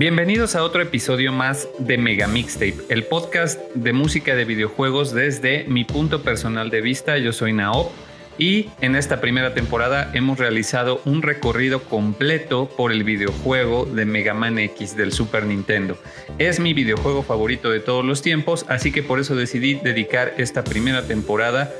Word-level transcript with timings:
Bienvenidos 0.00 0.56
a 0.56 0.64
otro 0.64 0.80
episodio 0.80 1.30
más 1.30 1.68
de 1.78 1.98
Mega 1.98 2.26
Mixtape, 2.26 2.86
el 2.88 3.04
podcast 3.04 3.60
de 3.74 3.92
música 3.92 4.34
de 4.34 4.46
videojuegos 4.46 5.12
desde 5.12 5.64
mi 5.64 5.84
punto 5.84 6.22
personal 6.22 6.70
de 6.70 6.80
vista. 6.80 7.18
Yo 7.18 7.34
soy 7.34 7.52
Naop 7.52 7.92
y 8.38 8.70
en 8.80 8.96
esta 8.96 9.20
primera 9.20 9.52
temporada 9.52 10.10
hemos 10.14 10.38
realizado 10.38 11.02
un 11.04 11.20
recorrido 11.20 11.82
completo 11.82 12.66
por 12.78 12.92
el 12.92 13.04
videojuego 13.04 13.84
de 13.84 14.06
Mega 14.06 14.32
Man 14.32 14.58
X 14.58 14.96
del 14.96 15.12
Super 15.12 15.44
Nintendo. 15.44 15.98
Es 16.38 16.60
mi 16.60 16.72
videojuego 16.72 17.22
favorito 17.22 17.70
de 17.70 17.80
todos 17.80 18.02
los 18.02 18.22
tiempos, 18.22 18.64
así 18.70 18.92
que 18.92 19.02
por 19.02 19.20
eso 19.20 19.36
decidí 19.36 19.74
dedicar 19.74 20.32
esta 20.38 20.64
primera 20.64 21.06
temporada 21.06 21.70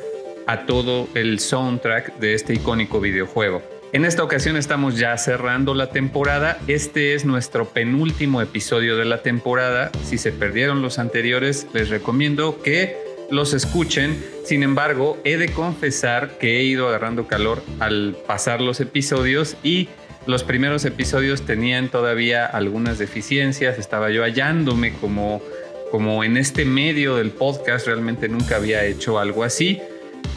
a 0.47 0.67
todo 0.67 1.09
el 1.15 1.41
soundtrack 1.41 2.19
de 2.19 2.35
este 2.35 2.53
icónico 2.53 3.00
videojuego. 3.00 3.62
En 3.92 4.04
esta 4.04 4.23
ocasión 4.23 4.56
estamos 4.56 4.99
ya 4.99 5.18
cerrando 5.18 5.75
la 5.75 5.90
temporada. 5.90 6.61
Este 6.68 7.14
es 7.14 7.25
nuestro 7.25 7.70
penúltimo 7.70 8.40
episodio 8.40 8.97
de 8.97 9.04
la 9.04 9.23
temporada. 9.23 9.90
Si 10.04 10.16
se 10.16 10.30
perdieron 10.30 10.80
los 10.80 11.00
anteriores, 11.00 11.66
les 11.73 11.88
recomiendo 11.88 12.62
que 12.62 12.97
los 13.32 13.52
escuchen. 13.52 14.25
Sin 14.44 14.62
embargo, 14.62 15.18
he 15.25 15.38
de 15.38 15.49
confesar 15.49 16.38
que 16.38 16.61
he 16.61 16.62
ido 16.62 16.87
agarrando 16.87 17.26
calor 17.26 17.64
al 17.80 18.16
pasar 18.28 18.61
los 18.61 18.78
episodios 18.78 19.56
y 19.64 19.88
los 20.25 20.44
primeros 20.44 20.85
episodios 20.85 21.42
tenían 21.42 21.88
todavía 21.88 22.47
algunas 22.47 22.97
deficiencias. 22.99 23.76
Estaba 23.76 24.11
yo 24.11 24.23
hallándome 24.23 24.92
como, 24.92 25.42
como 25.90 26.23
en 26.23 26.37
este 26.37 26.64
medio 26.64 27.16
del 27.16 27.32
podcast. 27.32 27.88
Realmente 27.88 28.28
nunca 28.28 28.54
había 28.54 28.85
hecho 28.85 29.18
algo 29.18 29.42
así. 29.42 29.80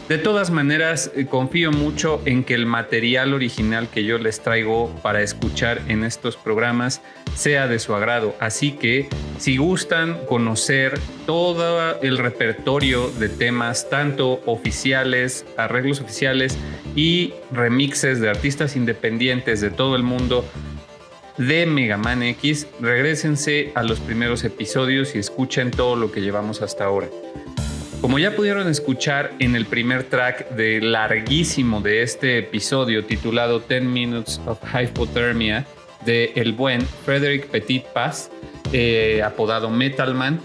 De 0.08 0.18
todas 0.18 0.50
maneras, 0.50 1.10
eh, 1.16 1.24
confío 1.24 1.72
mucho 1.72 2.20
en 2.26 2.44
que 2.44 2.52
el 2.52 2.66
material 2.66 3.32
original 3.32 3.88
que 3.88 4.04
yo 4.04 4.18
les 4.18 4.40
traigo 4.40 4.94
para 5.02 5.22
escuchar 5.22 5.80
en 5.88 6.04
estos 6.04 6.36
programas 6.36 7.00
sea 7.34 7.68
de 7.68 7.78
su 7.78 7.94
agrado. 7.94 8.36
Así 8.38 8.72
que 8.72 9.08
si 9.38 9.56
gustan 9.56 10.18
conocer 10.26 11.00
todo 11.24 11.98
el 12.02 12.18
repertorio 12.18 13.08
de 13.12 13.30
temas, 13.30 13.88
tanto 13.88 14.42
oficiales, 14.44 15.46
arreglos 15.56 16.02
oficiales 16.02 16.58
y 16.94 17.32
remixes 17.50 18.20
de 18.20 18.28
artistas 18.28 18.76
independientes 18.76 19.62
de 19.62 19.70
todo 19.70 19.96
el 19.96 20.02
mundo, 20.02 20.44
de 21.38 21.64
Mega 21.64 21.96
Man 21.96 22.22
X, 22.22 22.66
regresense 22.78 23.72
a 23.74 23.82
los 23.82 24.00
primeros 24.00 24.44
episodios 24.44 25.14
y 25.14 25.18
escuchen 25.18 25.70
todo 25.70 25.96
lo 25.96 26.12
que 26.12 26.20
llevamos 26.20 26.60
hasta 26.60 26.84
ahora. 26.84 27.08
Como 28.04 28.18
ya 28.18 28.36
pudieron 28.36 28.68
escuchar 28.68 29.32
en 29.38 29.56
el 29.56 29.64
primer 29.64 30.04
track 30.04 30.50
de 30.50 30.82
larguísimo 30.82 31.80
de 31.80 32.02
este 32.02 32.36
episodio 32.36 33.06
titulado 33.06 33.60
10 33.60 33.82
Minutes 33.84 34.42
of 34.44 34.58
Hypothermia 34.62 35.64
de 36.04 36.30
el 36.34 36.52
buen 36.52 36.82
Frederick 36.82 37.46
Petit 37.46 37.82
Paz, 37.82 38.30
eh, 38.74 39.22
apodado 39.24 39.70
Metalman, 39.70 40.38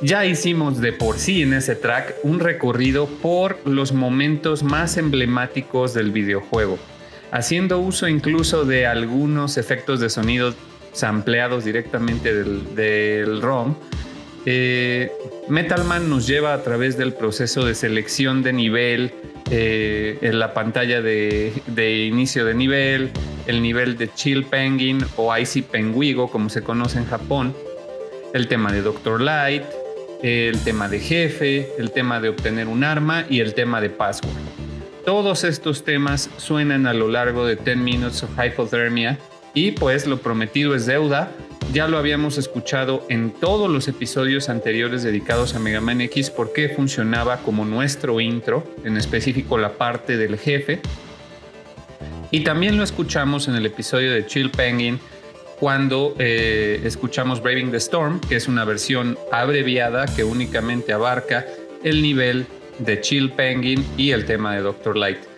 ya 0.00 0.24
hicimos 0.24 0.80
de 0.80 0.92
por 0.92 1.18
sí 1.18 1.42
en 1.42 1.54
ese 1.54 1.74
track 1.74 2.14
un 2.22 2.38
recorrido 2.38 3.08
por 3.08 3.58
los 3.66 3.92
momentos 3.92 4.62
más 4.62 4.96
emblemáticos 4.96 5.92
del 5.92 6.12
videojuego, 6.12 6.78
haciendo 7.32 7.80
uso 7.80 8.06
incluso 8.06 8.64
de 8.64 8.86
algunos 8.86 9.58
efectos 9.58 9.98
de 9.98 10.08
sonido 10.08 10.54
sampleados 10.92 11.64
directamente 11.64 12.32
del, 12.32 12.76
del 12.76 13.42
ROM 13.42 13.74
eh, 14.46 15.12
Metalman 15.48 16.08
nos 16.08 16.26
lleva 16.26 16.54
a 16.54 16.62
través 16.62 16.96
del 16.96 17.12
proceso 17.12 17.64
de 17.64 17.74
selección 17.74 18.42
de 18.42 18.52
nivel 18.52 19.12
eh, 19.50 20.18
en 20.22 20.38
la 20.38 20.54
pantalla 20.54 21.02
de, 21.02 21.52
inicio 22.06 22.44
de 22.44 22.54
nivel, 22.54 23.10
el 23.46 23.62
nivel 23.62 23.96
de 23.98 24.12
Chill 24.12 24.44
Penguin 24.44 25.04
o 25.16 25.36
Icy 25.36 25.62
Penguigo, 25.62 26.30
como 26.30 26.48
se 26.48 26.62
conoce 26.62 26.98
en 26.98 27.06
Japón, 27.06 27.54
el 28.32 28.48
tema 28.48 28.72
de 28.72 28.80
Doctor 28.82 29.20
Light, 29.20 29.64
el 30.22 30.58
tema 30.60 30.88
de 30.88 31.00
jefe, 31.00 31.72
el 31.78 31.90
tema 31.90 32.20
de 32.20 32.28
obtener 32.28 32.68
un 32.68 32.84
arma 32.84 33.26
y 33.28 33.40
el 33.40 33.54
tema 33.54 33.80
de 33.80 33.90
password. 33.90 34.32
Todos 35.04 35.44
estos 35.44 35.84
temas 35.84 36.30
suenan 36.36 36.86
a 36.86 36.94
lo 36.94 37.08
largo 37.08 37.46
de 37.46 37.56
10 37.56 37.76
Minutes 37.78 38.22
of 38.22 38.30
Hypothermia 38.38 39.18
y 39.54 39.72
pues 39.72 40.06
lo 40.06 40.18
prometido 40.18 40.74
es 40.74 40.86
deuda 40.86 41.32
ya 41.72 41.86
lo 41.86 41.98
habíamos 41.98 42.38
escuchado 42.38 43.04
en 43.08 43.30
todos 43.30 43.70
los 43.70 43.86
episodios 43.88 44.48
anteriores 44.48 45.02
dedicados 45.02 45.54
a 45.54 45.58
Mega 45.58 45.80
Man 45.80 46.00
X 46.00 46.30
porque 46.30 46.68
funcionaba 46.68 47.38
como 47.38 47.64
nuestro 47.64 48.20
intro, 48.20 48.64
en 48.84 48.96
específico 48.96 49.58
la 49.58 49.72
parte 49.72 50.16
del 50.16 50.38
jefe. 50.38 50.80
Y 52.30 52.40
también 52.40 52.76
lo 52.76 52.82
escuchamos 52.82 53.48
en 53.48 53.56
el 53.56 53.66
episodio 53.66 54.12
de 54.12 54.26
Chill 54.26 54.50
Penguin 54.50 54.98
cuando 55.58 56.14
eh, 56.18 56.80
escuchamos 56.84 57.42
Braving 57.42 57.70
the 57.70 57.76
Storm, 57.76 58.20
que 58.20 58.36
es 58.36 58.48
una 58.48 58.64
versión 58.64 59.18
abreviada 59.30 60.06
que 60.06 60.24
únicamente 60.24 60.92
abarca 60.92 61.46
el 61.84 62.02
nivel 62.02 62.46
de 62.78 63.00
Chill 63.00 63.30
Penguin 63.32 63.84
y 63.96 64.10
el 64.12 64.24
tema 64.24 64.54
de 64.54 64.62
Doctor 64.62 64.96
Light. 64.96 65.29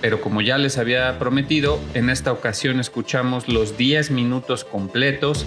Pero 0.00 0.20
como 0.20 0.40
ya 0.40 0.58
les 0.58 0.78
había 0.78 1.18
prometido, 1.18 1.78
en 1.94 2.10
esta 2.10 2.32
ocasión 2.32 2.80
escuchamos 2.80 3.48
los 3.48 3.76
10 3.76 4.10
minutos 4.10 4.64
completos 4.64 5.46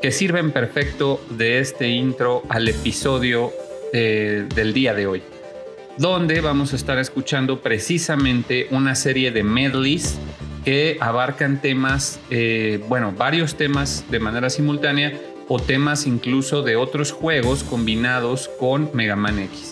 que 0.00 0.10
sirven 0.10 0.50
perfecto 0.50 1.24
de 1.30 1.60
este 1.60 1.88
intro 1.88 2.42
al 2.48 2.68
episodio 2.68 3.52
eh, 3.92 4.46
del 4.54 4.72
día 4.72 4.94
de 4.94 5.06
hoy, 5.06 5.22
donde 5.96 6.40
vamos 6.40 6.72
a 6.72 6.76
estar 6.76 6.98
escuchando 6.98 7.60
precisamente 7.60 8.66
una 8.70 8.96
serie 8.96 9.30
de 9.30 9.44
medleys 9.44 10.18
que 10.64 10.96
abarcan 11.00 11.60
temas, 11.60 12.20
eh, 12.30 12.80
bueno, 12.88 13.12
varios 13.16 13.56
temas 13.56 14.04
de 14.10 14.18
manera 14.18 14.50
simultánea 14.50 15.12
o 15.48 15.60
temas 15.60 16.06
incluso 16.06 16.62
de 16.62 16.76
otros 16.76 17.12
juegos 17.12 17.62
combinados 17.62 18.48
con 18.58 18.90
Mega 18.94 19.16
Man 19.16 19.38
X. 19.38 19.71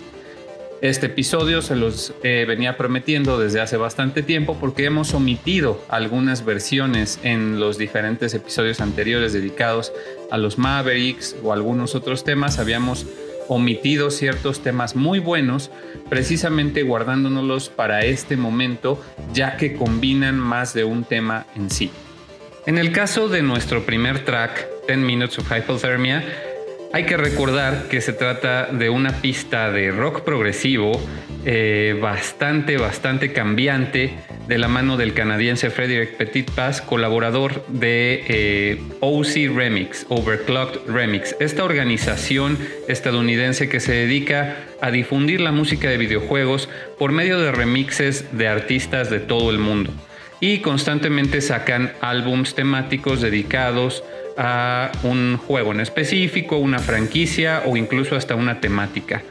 Este 0.83 1.07
episodio 1.07 1.61
se 1.61 1.77
los 1.77 2.15
eh, 2.23 2.47
venía 2.49 2.79
prometiendo 2.79 3.39
desde 3.39 3.61
hace 3.61 3.77
bastante 3.77 4.23
tiempo 4.23 4.57
porque 4.59 4.87
hemos 4.87 5.13
omitido 5.13 5.85
algunas 5.91 6.47
versiones 6.47 7.21
en 7.23 7.61
los 7.61 7.77
diferentes 7.77 8.33
episodios 8.33 8.81
anteriores 8.81 9.35
dedicados 9.35 9.93
a 10.31 10.39
los 10.39 10.57
Mavericks 10.57 11.37
o 11.43 11.53
algunos 11.53 11.95
otros 11.95 12.25
temas. 12.25 12.59
Habíamos 12.59 13.05
omitido 13.49 14.11
ciertos 14.11 14.63
temas 14.63 14.97
muy 14.97 15.19
buenos, 15.19 15.71
precisamente 16.09 16.83
guardándonos 16.83 17.69
para 17.69 18.07
este 18.07 18.39
momento, 18.39 18.99
ya 19.35 19.59
que 19.59 19.75
combinan 19.75 20.39
más 20.39 20.73
de 20.73 20.85
un 20.85 21.05
tema 21.05 21.45
en 21.57 21.69
sí. 21.69 21.91
En 22.65 22.79
el 22.79 22.93
caso 22.93 23.29
de 23.29 23.43
nuestro 23.43 23.85
primer 23.85 24.25
track, 24.25 24.67
10 24.87 24.99
Minutes 24.99 25.39
of 25.41 25.53
Hypothermia, 25.53 26.25
hay 26.93 27.05
que 27.05 27.17
recordar 27.17 27.85
que 27.89 28.01
se 28.01 28.13
trata 28.13 28.67
de 28.67 28.91
una 28.91 29.21
pista 29.21 29.71
de 29.71 29.93
rock 29.93 30.23
progresivo 30.23 31.01
eh, 31.45 31.97
bastante, 32.01 32.77
bastante 32.77 33.33
cambiante 33.33 34.15
de 34.49 34.59
la 34.59 34.67
mano 34.67 34.97
del 34.97 35.15
canadiense 35.15 35.71
Frederick 35.71 36.17
Petit 36.17 36.51
Paz, 36.51 36.83
colaborador 36.83 37.65
de 37.69 38.25
eh, 38.29 38.83
OC 38.99 39.55
Remix, 39.55 40.05
Overclocked 40.09 40.91
Remix, 40.91 41.37
esta 41.39 41.63
organización 41.63 42.59
estadounidense 42.89 43.69
que 43.69 43.79
se 43.79 43.93
dedica 43.93 44.57
a 44.81 44.91
difundir 44.91 45.41
la 45.41 45.53
música 45.53 45.89
de 45.89 45.97
videojuegos 45.97 46.69
por 46.99 47.13
medio 47.13 47.39
de 47.39 47.53
remixes 47.53 48.37
de 48.37 48.49
artistas 48.49 49.11
de 49.11 49.21
todo 49.21 49.51
el 49.51 49.59
mundo. 49.59 49.93
Y 50.41 50.59
constantemente 50.59 51.41
sacan 51.41 51.93
álbums 52.01 52.55
temáticos 52.55 53.21
dedicados 53.21 54.03
un 55.03 55.37
juego 55.37 55.73
en 55.73 55.81
específico, 55.81 56.57
una 56.57 56.79
franquicia 56.79 57.63
o 57.67 57.77
incluso 57.77 58.17
hasta 58.17 58.35
una 58.35 58.61
temática. 58.61 59.23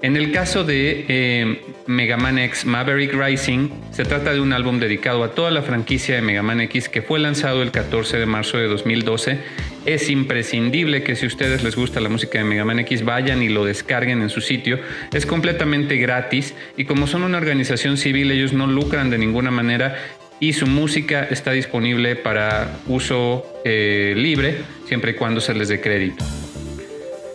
En 0.00 0.16
el 0.16 0.30
caso 0.30 0.62
de 0.62 1.06
eh, 1.08 1.60
Mega 1.86 2.16
Man 2.16 2.38
X 2.38 2.64
Maverick 2.66 3.12
Rising, 3.12 3.68
se 3.90 4.04
trata 4.04 4.32
de 4.32 4.40
un 4.40 4.52
álbum 4.52 4.78
dedicado 4.78 5.24
a 5.24 5.32
toda 5.32 5.50
la 5.50 5.62
franquicia 5.62 6.14
de 6.14 6.22
Mega 6.22 6.42
Man 6.42 6.60
X 6.60 6.88
que 6.88 7.02
fue 7.02 7.18
lanzado 7.18 7.62
el 7.62 7.72
14 7.72 8.16
de 8.16 8.26
marzo 8.26 8.58
de 8.58 8.68
2012. 8.68 9.38
Es 9.86 10.08
imprescindible 10.08 11.02
que 11.02 11.16
si 11.16 11.24
a 11.24 11.28
ustedes 11.28 11.64
les 11.64 11.74
gusta 11.74 11.98
la 11.98 12.08
música 12.10 12.38
de 12.38 12.44
Mega 12.44 12.64
Man 12.64 12.78
X 12.78 13.04
vayan 13.04 13.42
y 13.42 13.48
lo 13.48 13.64
descarguen 13.64 14.22
en 14.22 14.30
su 14.30 14.40
sitio. 14.40 14.78
Es 15.12 15.26
completamente 15.26 15.96
gratis 15.96 16.54
y 16.76 16.84
como 16.84 17.08
son 17.08 17.24
una 17.24 17.38
organización 17.38 17.96
civil 17.96 18.30
ellos 18.30 18.52
no 18.52 18.68
lucran 18.68 19.10
de 19.10 19.18
ninguna 19.18 19.50
manera 19.50 19.96
y 20.40 20.52
su 20.52 20.66
música 20.66 21.24
está 21.30 21.52
disponible 21.52 22.16
para 22.16 22.78
uso 22.86 23.44
eh, 23.64 24.14
libre 24.16 24.58
siempre 24.86 25.12
y 25.12 25.14
cuando 25.14 25.40
se 25.40 25.54
les 25.54 25.68
dé 25.68 25.80
crédito. 25.80 26.24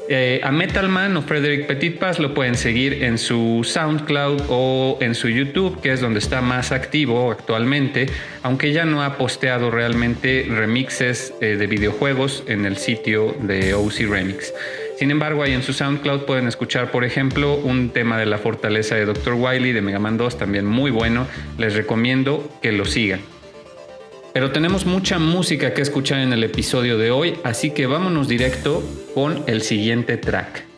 Eh, 0.10 0.42
a 0.44 0.52
Metalman 0.52 1.16
o 1.16 1.22
Frederick 1.22 1.66
Petitpas 1.66 2.20
lo 2.20 2.34
pueden 2.34 2.56
seguir 2.56 3.04
en 3.04 3.18
su 3.18 3.62
SoundCloud 3.64 4.44
o 4.50 4.98
en 5.00 5.16
su 5.16 5.30
YouTube, 5.30 5.80
que 5.82 5.94
es 5.94 6.02
donde 6.02 6.20
está 6.20 6.42
más 6.42 6.74
activo 6.74 7.32
actualmente, 7.32 8.08
aunque 8.42 8.74
ya 8.74 8.84
no 8.84 9.02
ha 9.02 9.18
posteado 9.18 9.72
realmente 9.72 10.46
remixes 10.50 11.34
eh, 11.40 11.56
de 11.56 11.68
videojuegos 11.68 12.44
en 12.48 12.66
el 12.66 12.76
sitio 12.76 13.34
de 13.40 13.74
OC 13.74 14.10
Remix. 14.10 14.54
Sin 15.04 15.12
embargo, 15.12 15.44
ahí 15.44 15.52
en 15.52 15.64
su 15.64 15.74
SoundCloud 15.74 16.22
pueden 16.22 16.48
escuchar, 16.48 16.90
por 16.90 17.04
ejemplo, 17.04 17.56
un 17.56 17.90
tema 17.90 18.18
de 18.18 18.26
la 18.26 18.38
fortaleza 18.38 18.96
de 18.96 19.04
Dr. 19.04 19.34
Wily 19.34 19.74
de 19.74 19.82
Mega 19.82 20.00
Man 20.00 20.16
2, 20.16 20.38
también 20.38 20.66
muy 20.66 20.92
bueno. 20.92 21.28
Les 21.58 21.74
recomiendo 21.74 22.50
que 22.62 22.72
lo 22.72 22.86
sigan. 22.86 23.20
Pero 24.34 24.52
tenemos 24.52 24.86
mucha 24.86 25.20
música 25.20 25.74
que 25.74 25.82
escuchar 25.82 26.20
en 26.20 26.32
el 26.32 26.46
episodio 26.46 26.98
de 26.98 27.12
hoy, 27.12 27.36
así 27.44 27.72
que 27.72 27.86
vámonos 27.86 28.30
directo 28.30 28.82
con 29.14 29.44
el 29.46 29.62
siguiente 29.62 30.16
track. 30.16 30.73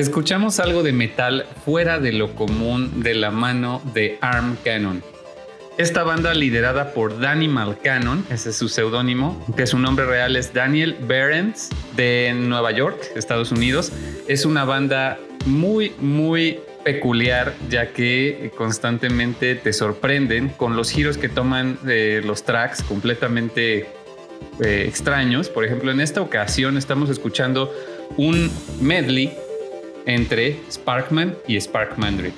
Escuchamos 0.00 0.60
algo 0.60 0.82
de 0.82 0.94
metal 0.94 1.44
fuera 1.62 1.98
de 1.98 2.12
lo 2.12 2.34
común 2.34 3.02
de 3.02 3.14
la 3.14 3.30
mano 3.30 3.82
de 3.92 4.16
Arm 4.22 4.56
Cannon. 4.64 5.02
Esta 5.76 6.04
banda 6.04 6.32
liderada 6.32 6.94
por 6.94 7.20
Danny 7.20 7.48
Malcannon, 7.48 8.24
ese 8.30 8.48
es 8.48 8.56
su 8.56 8.70
seudónimo, 8.70 9.44
que 9.58 9.66
su 9.66 9.78
nombre 9.78 10.06
real 10.06 10.36
es 10.36 10.54
Daniel 10.54 10.96
Behrens 11.02 11.68
de 11.96 12.32
Nueva 12.34 12.72
York, 12.72 12.98
Estados 13.14 13.52
Unidos, 13.52 13.92
es 14.26 14.46
una 14.46 14.64
banda 14.64 15.18
muy, 15.44 15.92
muy 16.00 16.60
peculiar 16.82 17.52
ya 17.68 17.92
que 17.92 18.52
constantemente 18.56 19.54
te 19.54 19.74
sorprenden 19.74 20.48
con 20.48 20.76
los 20.76 20.90
giros 20.90 21.18
que 21.18 21.28
toman 21.28 21.78
de 21.82 22.22
los 22.22 22.44
tracks 22.44 22.82
completamente 22.82 23.80
eh, 24.64 24.84
extraños. 24.88 25.50
Por 25.50 25.66
ejemplo, 25.66 25.90
en 25.90 26.00
esta 26.00 26.22
ocasión 26.22 26.78
estamos 26.78 27.10
escuchando 27.10 27.70
un 28.16 28.50
medley 28.80 29.36
entre 30.14 30.56
Sparkman 30.70 31.36
y 31.46 31.60
Sparkmandry. 31.60 32.32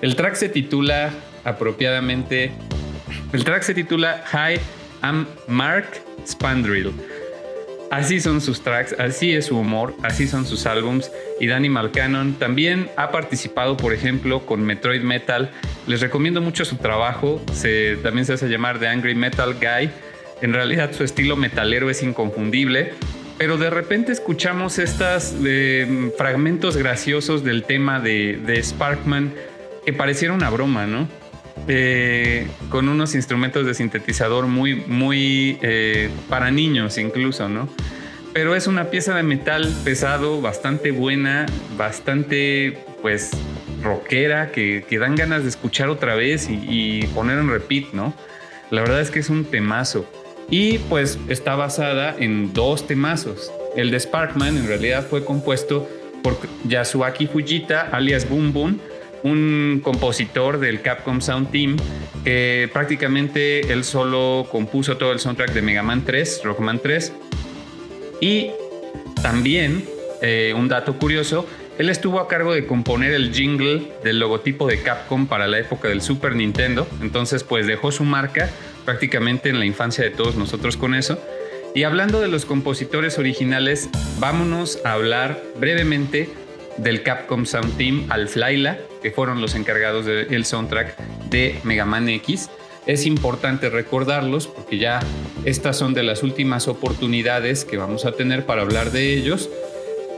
El 0.00 0.16
track 0.16 0.34
se 0.34 0.48
titula 0.48 1.10
apropiadamente, 1.44 2.52
el 3.32 3.44
track 3.44 3.62
se 3.62 3.74
titula 3.74 4.24
Hi, 4.32 4.60
I'm 5.02 5.26
Mark 5.48 6.02
Spandrill. 6.26 6.92
Así 7.90 8.20
son 8.20 8.40
sus 8.40 8.62
tracks, 8.62 8.94
así 9.00 9.32
es 9.32 9.46
su 9.46 9.58
humor, 9.58 9.96
así 10.04 10.28
son 10.28 10.46
sus 10.46 10.64
álbums. 10.66 11.10
Y 11.40 11.48
Danny 11.48 11.68
Malcannon 11.68 12.34
también 12.34 12.88
ha 12.96 13.10
participado, 13.10 13.76
por 13.76 13.92
ejemplo, 13.92 14.46
con 14.46 14.62
Metroid 14.62 15.02
Metal. 15.02 15.50
Les 15.88 16.00
recomiendo 16.00 16.40
mucho 16.40 16.64
su 16.64 16.76
trabajo. 16.76 17.42
Se, 17.52 17.96
también 17.96 18.24
se 18.26 18.34
hace 18.34 18.48
llamar 18.48 18.78
The 18.78 18.86
Angry 18.86 19.16
Metal 19.16 19.54
Guy. 19.54 19.90
En 20.40 20.52
realidad 20.52 20.92
su 20.92 21.02
estilo 21.02 21.34
metalero 21.34 21.90
es 21.90 22.04
inconfundible 22.04 22.92
pero 23.40 23.56
de 23.56 23.70
repente 23.70 24.12
escuchamos 24.12 24.78
estos 24.78 25.34
eh, 25.46 26.12
fragmentos 26.18 26.76
graciosos 26.76 27.42
del 27.42 27.64
tema 27.64 27.98
de, 27.98 28.60
Sparkman 28.62 29.32
que 29.86 29.94
pareciera 29.94 30.34
una 30.34 30.50
broma, 30.50 30.86
¿no? 30.86 31.08
Eh, 31.66 32.48
con 32.68 32.90
unos 32.90 33.14
instrumentos 33.14 33.64
de 33.64 33.72
sintetizador 33.72 34.46
muy, 34.46 34.74
muy 34.74 35.58
eh, 35.62 36.10
para 36.28 36.50
niños 36.50 36.98
incluso, 36.98 37.48
¿no? 37.48 37.66
Pero 38.34 38.54
es 38.54 38.66
una 38.66 38.90
pieza 38.90 39.14
de 39.14 39.22
metal 39.22 39.74
pesado, 39.84 40.42
bastante 40.42 40.90
buena, 40.90 41.46
bastante, 41.78 42.84
pues, 43.00 43.30
rockera, 43.82 44.52
que, 44.52 44.84
dan 45.00 45.14
ganas 45.14 45.44
de 45.44 45.48
escuchar 45.48 45.88
otra 45.88 46.14
vez 46.14 46.50
y, 46.50 46.60
y 46.68 47.06
poner 47.14 47.38
en 47.38 47.48
repeat, 47.48 47.94
¿no? 47.94 48.14
La 48.70 48.82
verdad 48.82 49.00
es 49.00 49.10
que 49.10 49.20
es 49.20 49.30
un 49.30 49.46
temazo. 49.46 50.06
Y 50.50 50.78
pues 50.78 51.18
está 51.28 51.54
basada 51.54 52.14
en 52.18 52.52
dos 52.52 52.86
temazos. 52.86 53.52
El 53.76 53.90
de 53.90 54.00
Sparkman 54.00 54.56
en 54.56 54.66
realidad 54.66 55.06
fue 55.08 55.24
compuesto 55.24 55.88
por 56.22 56.36
Yasuaki 56.64 57.26
Fujita, 57.28 57.88
alias 57.92 58.28
Boom 58.28 58.52
Boom, 58.52 58.80
un 59.22 59.80
compositor 59.82 60.58
del 60.58 60.82
Capcom 60.82 61.20
Sound 61.20 61.50
Team, 61.50 61.76
que 62.24 62.68
prácticamente 62.72 63.72
él 63.72 63.84
solo 63.84 64.48
compuso 64.50 64.96
todo 64.96 65.12
el 65.12 65.20
soundtrack 65.20 65.52
de 65.52 65.62
Mega 65.62 65.82
Man 65.82 66.04
3, 66.04 66.42
Rockman 66.44 66.80
3. 66.80 67.12
Y 68.20 68.50
también, 69.22 69.84
eh, 70.20 70.52
un 70.56 70.68
dato 70.68 70.98
curioso, 70.98 71.46
él 71.78 71.88
estuvo 71.88 72.20
a 72.20 72.28
cargo 72.28 72.52
de 72.52 72.66
componer 72.66 73.12
el 73.12 73.32
jingle 73.32 73.92
del 74.04 74.18
logotipo 74.18 74.66
de 74.66 74.82
Capcom 74.82 75.26
para 75.26 75.46
la 75.46 75.58
época 75.58 75.88
del 75.88 76.02
Super 76.02 76.34
Nintendo, 76.34 76.86
entonces 77.00 77.42
pues 77.42 77.66
dejó 77.66 77.90
su 77.90 78.04
marca 78.04 78.50
prácticamente 78.84 79.48
en 79.48 79.58
la 79.58 79.66
infancia 79.66 80.04
de 80.04 80.10
todos 80.10 80.36
nosotros 80.36 80.76
con 80.76 80.94
eso. 80.94 81.18
Y 81.74 81.84
hablando 81.84 82.20
de 82.20 82.28
los 82.28 82.44
compositores 82.44 83.18
originales, 83.18 83.88
vámonos 84.18 84.80
a 84.84 84.92
hablar 84.92 85.40
brevemente 85.58 86.28
del 86.78 87.02
Capcom 87.02 87.46
Sound 87.46 87.76
Team 87.76 88.06
Alflaila, 88.08 88.78
que 89.02 89.10
fueron 89.10 89.40
los 89.40 89.54
encargados 89.54 90.06
del 90.06 90.44
soundtrack 90.44 90.98
de 91.28 91.60
Mega 91.62 91.84
Man 91.84 92.08
X. 92.08 92.50
Es 92.86 93.06
importante 93.06 93.70
recordarlos 93.70 94.46
porque 94.46 94.78
ya 94.78 95.00
estas 95.44 95.76
son 95.76 95.94
de 95.94 96.02
las 96.02 96.22
últimas 96.22 96.66
oportunidades 96.66 97.64
que 97.64 97.76
vamos 97.76 98.04
a 98.04 98.12
tener 98.12 98.46
para 98.46 98.62
hablar 98.62 98.90
de 98.90 99.14
ellos. 99.14 99.48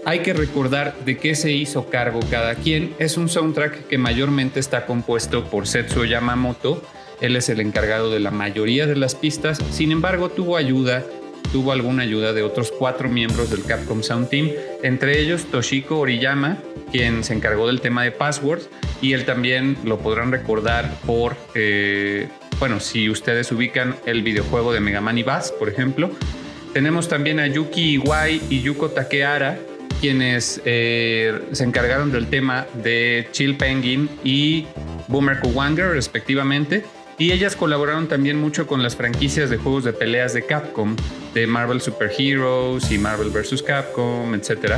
Hay 0.05 0.20
que 0.20 0.33
recordar 0.33 0.96
de 1.05 1.18
qué 1.18 1.35
se 1.35 1.53
hizo 1.53 1.88
cargo 1.90 2.20
cada 2.31 2.55
quien. 2.55 2.94
Es 2.98 3.16
un 3.16 3.29
soundtrack 3.29 3.88
que 3.88 3.98
mayormente 3.98 4.59
está 4.59 4.87
compuesto 4.87 5.44
por 5.44 5.68
Setsuo 5.68 6.05
Yamamoto, 6.05 6.83
él 7.23 7.37
es 7.37 7.49
el 7.49 7.61
encargado 7.61 8.11
de 8.11 8.21
la 8.21 8.33
mayoría 8.33 8.87
de 8.87 8.97
las 8.97 9.15
pistas, 9.15 9.59
sin 9.71 9.93
embargo 9.93 10.29
tuvo 10.29 10.57
ayuda, 10.57 11.05
tuvo 11.53 11.71
alguna 11.71 12.03
ayuda 12.03 12.33
de 12.33 12.43
otros 12.43 12.73
cuatro 12.77 13.09
miembros 13.09 13.49
del 13.49 13.63
Capcom 13.63 14.03
Sound 14.03 14.29
Team, 14.29 14.51
entre 14.83 15.21
ellos 15.21 15.45
Toshiko 15.45 16.01
Oriyama, 16.01 16.59
quien 16.91 17.23
se 17.23 17.33
encargó 17.33 17.69
del 17.69 17.81
tema 17.81 18.03
de 18.03 18.11
Passwords, 18.11 18.69
y 19.01 19.13
él 19.13 19.25
también 19.25 19.77
lo 19.85 19.99
podrán 20.01 20.33
recordar 20.33 20.93
por, 21.07 21.37
eh, 21.55 22.27
bueno, 22.59 22.81
si 22.81 23.09
ustedes 23.09 23.53
ubican 23.53 23.95
el 24.05 24.23
videojuego 24.23 24.73
de 24.73 24.81
Mega 24.81 25.01
Man 25.01 25.17
y 25.17 25.23
Bass, 25.23 25.53
por 25.53 25.69
ejemplo. 25.69 26.11
Tenemos 26.73 27.09
también 27.09 27.39
a 27.39 27.47
Yuki 27.47 27.95
Iwai 27.95 28.41
y 28.51 28.63
Yuko 28.63 28.91
Takehara, 28.91 29.59
quienes 30.01 30.61
eh, 30.65 31.41
se 31.53 31.63
encargaron 31.63 32.11
del 32.11 32.27
tema 32.27 32.67
de 32.83 33.29
Chill 33.31 33.57
Penguin 33.57 34.09
y 34.25 34.67
Boomer 35.07 35.39
Kuwanger, 35.39 35.91
respectivamente. 35.91 36.83
Y 37.18 37.33
ellas 37.33 37.57
colaboraron 37.57 38.09
también 38.09 38.38
mucho 38.38 38.66
con 38.66 38.83
las 38.83 38.96
franquicias 38.96 39.51
de 39.51 39.57
juegos 39.57 39.85
de 39.85 39.92
peleas 39.92 40.35
de 40.35 40.44
Capcom, 40.44 40.96
de 41.35 41.46
Marvel 41.46 41.81
Super 41.81 42.11
Heroes 42.16 42.90
y 42.90 42.98
Marvel 42.98 43.31
vs. 43.31 43.62
Capcom, 43.62 44.35
etc. 44.35 44.77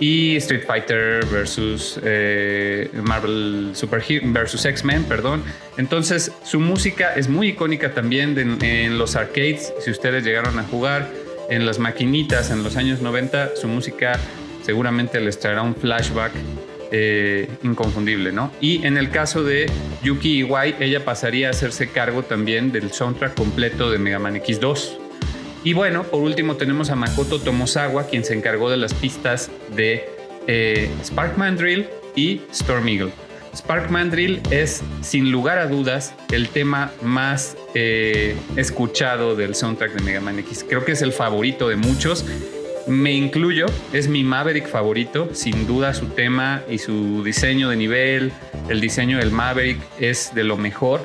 Y 0.00 0.36
Street 0.36 0.64
Fighter 0.66 1.24
vs. 1.26 2.00
Eh, 2.02 2.90
Marvel 3.02 3.72
Super 3.74 4.02
vs. 4.02 4.64
X-Men, 4.64 5.04
perdón. 5.04 5.42
Entonces, 5.76 6.32
su 6.44 6.60
música 6.60 7.14
es 7.14 7.28
muy 7.28 7.48
icónica 7.48 7.92
también 7.92 8.58
en 8.62 8.98
los 8.98 9.16
arcades. 9.16 9.72
Si 9.80 9.90
ustedes 9.90 10.24
llegaron 10.24 10.58
a 10.58 10.62
jugar 10.64 11.08
en 11.50 11.66
las 11.66 11.78
maquinitas 11.78 12.50
en 12.50 12.62
los 12.62 12.76
años 12.76 13.02
90, 13.02 13.56
su 13.56 13.68
música 13.68 14.18
seguramente 14.62 15.20
les 15.20 15.38
traerá 15.38 15.62
un 15.62 15.74
flashback 15.74 16.32
eh, 16.94 17.48
inconfundible, 17.62 18.32
¿no? 18.32 18.52
Y 18.60 18.84
en 18.86 18.98
el 18.98 19.10
caso 19.10 19.42
de 19.42 19.66
Yuki 20.02 20.40
Iwai, 20.40 20.76
ella 20.78 21.04
pasaría 21.04 21.48
a 21.48 21.50
hacerse 21.50 21.90
cargo 21.90 22.22
también 22.22 22.70
del 22.70 22.92
soundtrack 22.92 23.34
completo 23.34 23.90
de 23.90 23.98
Mega 23.98 24.18
Man 24.18 24.36
X2. 24.36 24.98
Y 25.64 25.72
bueno, 25.72 26.02
por 26.02 26.20
último 26.20 26.56
tenemos 26.56 26.90
a 26.90 26.94
Makoto 26.94 27.40
Tomosawa, 27.40 28.06
quien 28.08 28.24
se 28.24 28.34
encargó 28.34 28.68
de 28.68 28.76
las 28.76 28.92
pistas 28.92 29.50
de 29.74 30.04
eh, 30.46 30.90
Spark 31.02 31.38
Mandrill 31.38 31.88
y 32.14 32.42
Storm 32.50 32.86
Eagle. 32.88 33.12
Spark 33.56 33.90
Mandrill 33.90 34.40
es, 34.50 34.82
sin 35.00 35.30
lugar 35.32 35.58
a 35.58 35.66
dudas, 35.66 36.14
el 36.30 36.48
tema 36.48 36.92
más 37.00 37.56
eh, 37.74 38.36
escuchado 38.56 39.34
del 39.34 39.54
soundtrack 39.54 39.92
de 39.92 40.02
Mega 40.02 40.20
Man 40.20 40.38
X. 40.40 40.64
Creo 40.68 40.84
que 40.84 40.92
es 40.92 41.00
el 41.00 41.12
favorito 41.12 41.68
de 41.68 41.76
muchos 41.76 42.24
me 42.86 43.12
incluyo, 43.12 43.66
es 43.92 44.08
mi 44.08 44.24
Maverick 44.24 44.68
favorito, 44.68 45.28
sin 45.32 45.66
duda 45.66 45.94
su 45.94 46.06
tema 46.06 46.62
y 46.68 46.78
su 46.78 47.22
diseño 47.22 47.68
de 47.68 47.76
nivel, 47.76 48.32
el 48.68 48.80
diseño 48.80 49.18
del 49.18 49.30
Maverick 49.30 49.78
es 50.00 50.34
de 50.34 50.44
lo 50.44 50.56
mejor. 50.56 51.00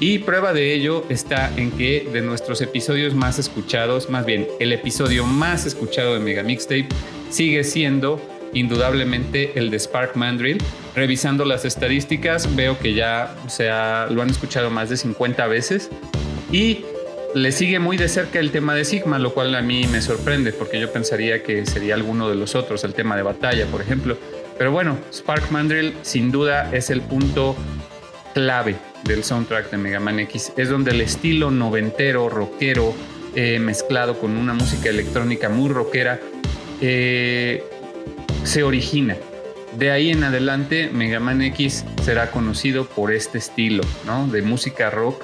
Y 0.00 0.20
prueba 0.20 0.52
de 0.52 0.74
ello 0.74 1.04
está 1.08 1.52
en 1.56 1.72
que 1.72 2.08
de 2.12 2.22
nuestros 2.22 2.60
episodios 2.60 3.14
más 3.14 3.38
escuchados, 3.38 4.08
más 4.08 4.24
bien 4.24 4.46
el 4.60 4.72
episodio 4.72 5.26
más 5.26 5.66
escuchado 5.66 6.14
de 6.14 6.20
Mega 6.20 6.44
Mixtape, 6.44 6.88
sigue 7.30 7.64
siendo 7.64 8.20
indudablemente 8.52 9.58
el 9.58 9.70
de 9.70 9.78
Spark 9.78 10.16
Mandrill. 10.16 10.58
Revisando 10.94 11.44
las 11.44 11.64
estadísticas, 11.64 12.54
veo 12.54 12.78
que 12.78 12.94
ya 12.94 13.36
lo 14.10 14.22
han 14.22 14.30
escuchado 14.30 14.70
más 14.70 14.88
de 14.88 14.96
50 14.96 15.46
veces. 15.48 15.90
Y 16.52 16.84
le 17.34 17.52
sigue 17.52 17.78
muy 17.78 17.96
de 17.96 18.08
cerca 18.08 18.38
el 18.38 18.50
tema 18.50 18.74
de 18.74 18.84
Sigma, 18.84 19.18
lo 19.18 19.34
cual 19.34 19.54
a 19.54 19.62
mí 19.62 19.86
me 19.86 20.00
sorprende 20.00 20.52
porque 20.52 20.80
yo 20.80 20.92
pensaría 20.92 21.42
que 21.42 21.66
sería 21.66 21.94
alguno 21.94 22.28
de 22.28 22.36
los 22.36 22.54
otros, 22.54 22.84
el 22.84 22.94
tema 22.94 23.16
de 23.16 23.22
batalla, 23.22 23.66
por 23.66 23.80
ejemplo. 23.80 24.16
Pero 24.56 24.72
bueno, 24.72 24.98
Spark 25.12 25.50
Mandrill 25.50 25.94
sin 26.02 26.30
duda 26.30 26.70
es 26.72 26.90
el 26.90 27.00
punto 27.00 27.56
clave 28.34 28.76
del 29.04 29.24
soundtrack 29.24 29.70
de 29.70 29.76
Mega 29.76 30.00
Man 30.00 30.18
X. 30.20 30.52
Es 30.56 30.68
donde 30.68 30.90
el 30.90 31.00
estilo 31.00 31.50
noventero, 31.50 32.28
rockero, 32.28 32.94
eh, 33.34 33.58
mezclado 33.58 34.18
con 34.18 34.36
una 34.36 34.54
música 34.54 34.88
electrónica 34.88 35.48
muy 35.48 35.68
rockera, 35.68 36.18
eh, 36.80 37.62
se 38.44 38.62
origina. 38.62 39.16
De 39.76 39.90
ahí 39.90 40.10
en 40.10 40.24
adelante, 40.24 40.90
Mega 40.92 41.20
Man 41.20 41.42
X 41.42 41.84
será 42.02 42.30
conocido 42.30 42.86
por 42.86 43.12
este 43.12 43.38
estilo, 43.38 43.84
¿no? 44.06 44.26
De 44.26 44.42
música 44.42 44.90
rock 44.90 45.22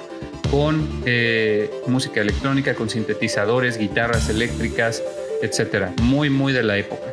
con 0.51 0.87
eh, 1.05 1.69
música 1.87 2.21
electrónica, 2.21 2.75
con 2.75 2.89
sintetizadores, 2.89 3.77
guitarras 3.77 4.29
eléctricas, 4.29 5.03
etcétera. 5.41 5.93
Muy, 6.01 6.29
muy 6.29 6.53
de 6.53 6.63
la 6.63 6.77
época. 6.77 7.05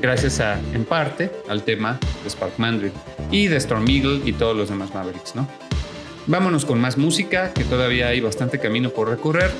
Gracias 0.00 0.40
a, 0.40 0.58
en 0.74 0.84
parte, 0.84 1.30
al 1.48 1.62
tema 1.62 1.98
de 2.24 2.30
Spark 2.30 2.54
Mandrill 2.58 2.92
y 3.30 3.48
de 3.48 3.56
Storm 3.56 3.86
Eagle 3.88 4.20
y 4.24 4.32
todos 4.32 4.56
los 4.56 4.68
demás 4.68 4.94
Mavericks, 4.94 5.34
¿no? 5.34 5.48
Vámonos 6.26 6.64
con 6.64 6.80
más 6.80 6.96
música, 6.96 7.52
que 7.52 7.64
todavía 7.64 8.08
hay 8.08 8.20
bastante 8.20 8.58
camino 8.58 8.90
por 8.90 9.08
recorrer. 9.08 9.50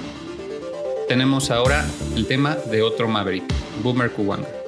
Tenemos 1.09 1.51
ahora 1.51 1.85
el 2.15 2.27
tema 2.27 2.55
de 2.55 2.83
otro 2.83 3.09
Maverick, 3.09 3.45
Boomer 3.83 4.11
Kuwanga. 4.11 4.60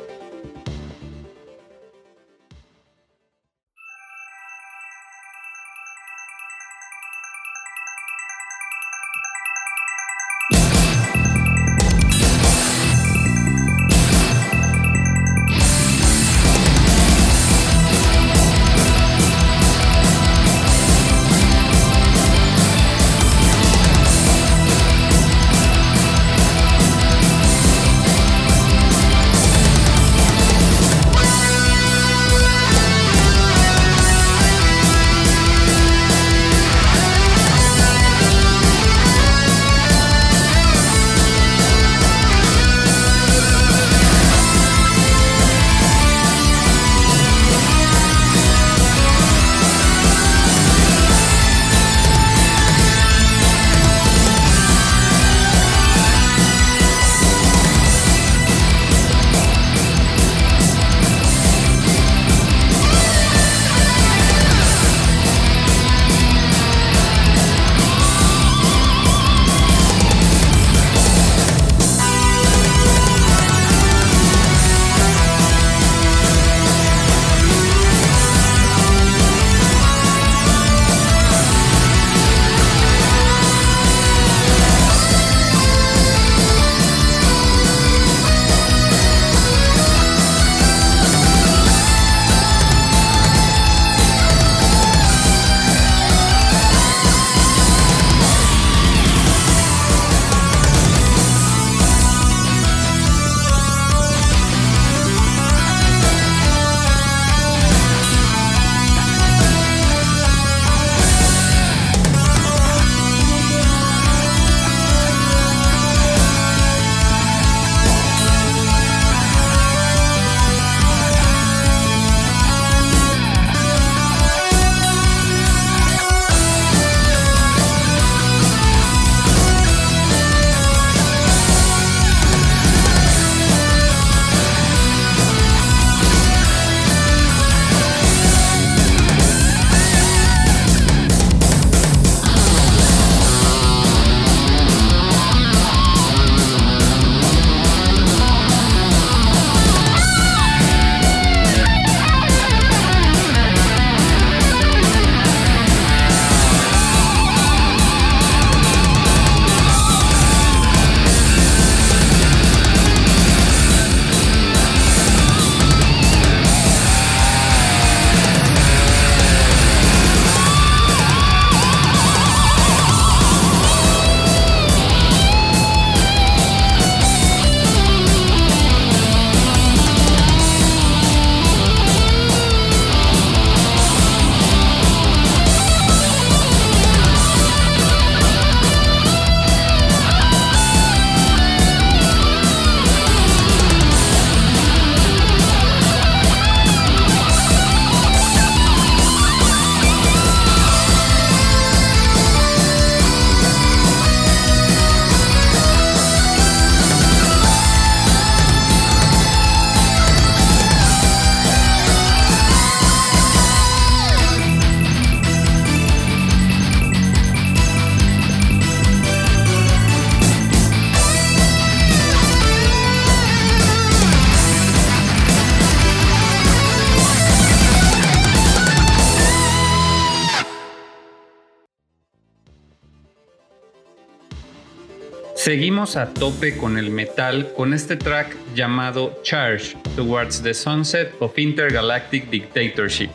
A 235.96 236.06
tope 236.06 236.56
con 236.56 236.78
el 236.78 236.90
metal 236.90 237.52
con 237.54 237.74
este 237.74 237.96
track 237.96 238.34
llamado 238.54 239.20
Charge 239.22 239.76
Towards 239.94 240.42
the 240.42 240.54
Sunset 240.54 241.12
of 241.18 241.38
Intergalactic 241.38 242.30
Dictatorship. 242.30 243.10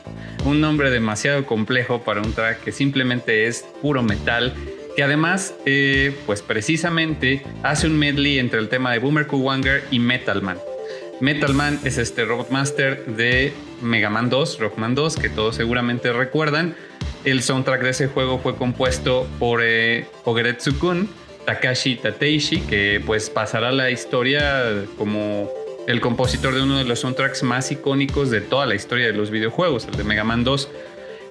Un 0.45 0.61
nombre 0.61 0.91
demasiado 0.91 1.43
complejo 1.45 2.03
para 2.03 2.21
un 2.21 2.33
track 2.33 2.63
que 2.63 2.71
simplemente 2.71 3.47
es 3.47 3.65
puro 3.81 4.03
metal, 4.03 4.53
que 4.95 5.01
además, 5.01 5.55
eh, 5.65 6.15
pues 6.27 6.43
precisamente 6.43 7.41
hace 7.63 7.87
un 7.87 7.97
medley 7.97 8.37
entre 8.37 8.59
el 8.59 8.69
tema 8.69 8.91
de 8.91 8.99
Boomer 8.99 9.25
Kuwanger 9.25 9.85
y 9.89 9.97
Metal 9.97 10.41
Man. 10.43 10.59
Metal 11.19 11.53
Man 11.55 11.79
es 11.83 11.97
este 11.97 12.25
Rockmaster 12.25 13.05
de 13.05 13.53
Mega 13.81 14.11
Man 14.11 14.29
2, 14.29 14.59
Rockman 14.59 14.93
2, 14.93 15.15
que 15.15 15.29
todos 15.29 15.55
seguramente 15.55 16.13
recuerdan. 16.13 16.75
El 17.23 17.41
soundtrack 17.41 17.81
de 17.81 17.89
ese 17.89 18.07
juego 18.07 18.37
fue 18.37 18.55
compuesto 18.55 19.27
por 19.39 19.61
eh, 19.63 20.05
Ogeretsu-kun, 20.25 21.09
Takashi 21.47 21.95
Tateishi, 21.95 22.59
que 22.59 23.01
pues 23.05 23.29
pasará 23.29 23.71
la 23.71 23.89
historia 23.89 24.83
como 24.97 25.49
el 25.87 26.01
compositor 26.01 26.53
de 26.53 26.61
uno 26.61 26.77
de 26.77 26.83
los 26.83 26.99
soundtracks 26.99 27.41
más 27.43 27.71
icónicos 27.71 28.29
de 28.29 28.41
toda 28.41 28.65
la 28.65 28.75
historia 28.75 29.05
de 29.07 29.13
los 29.13 29.31
videojuegos, 29.31 29.85
el 29.85 29.95
de 29.95 30.03
Mega 30.03 30.25
Man 30.25 30.43
2. 30.43 30.69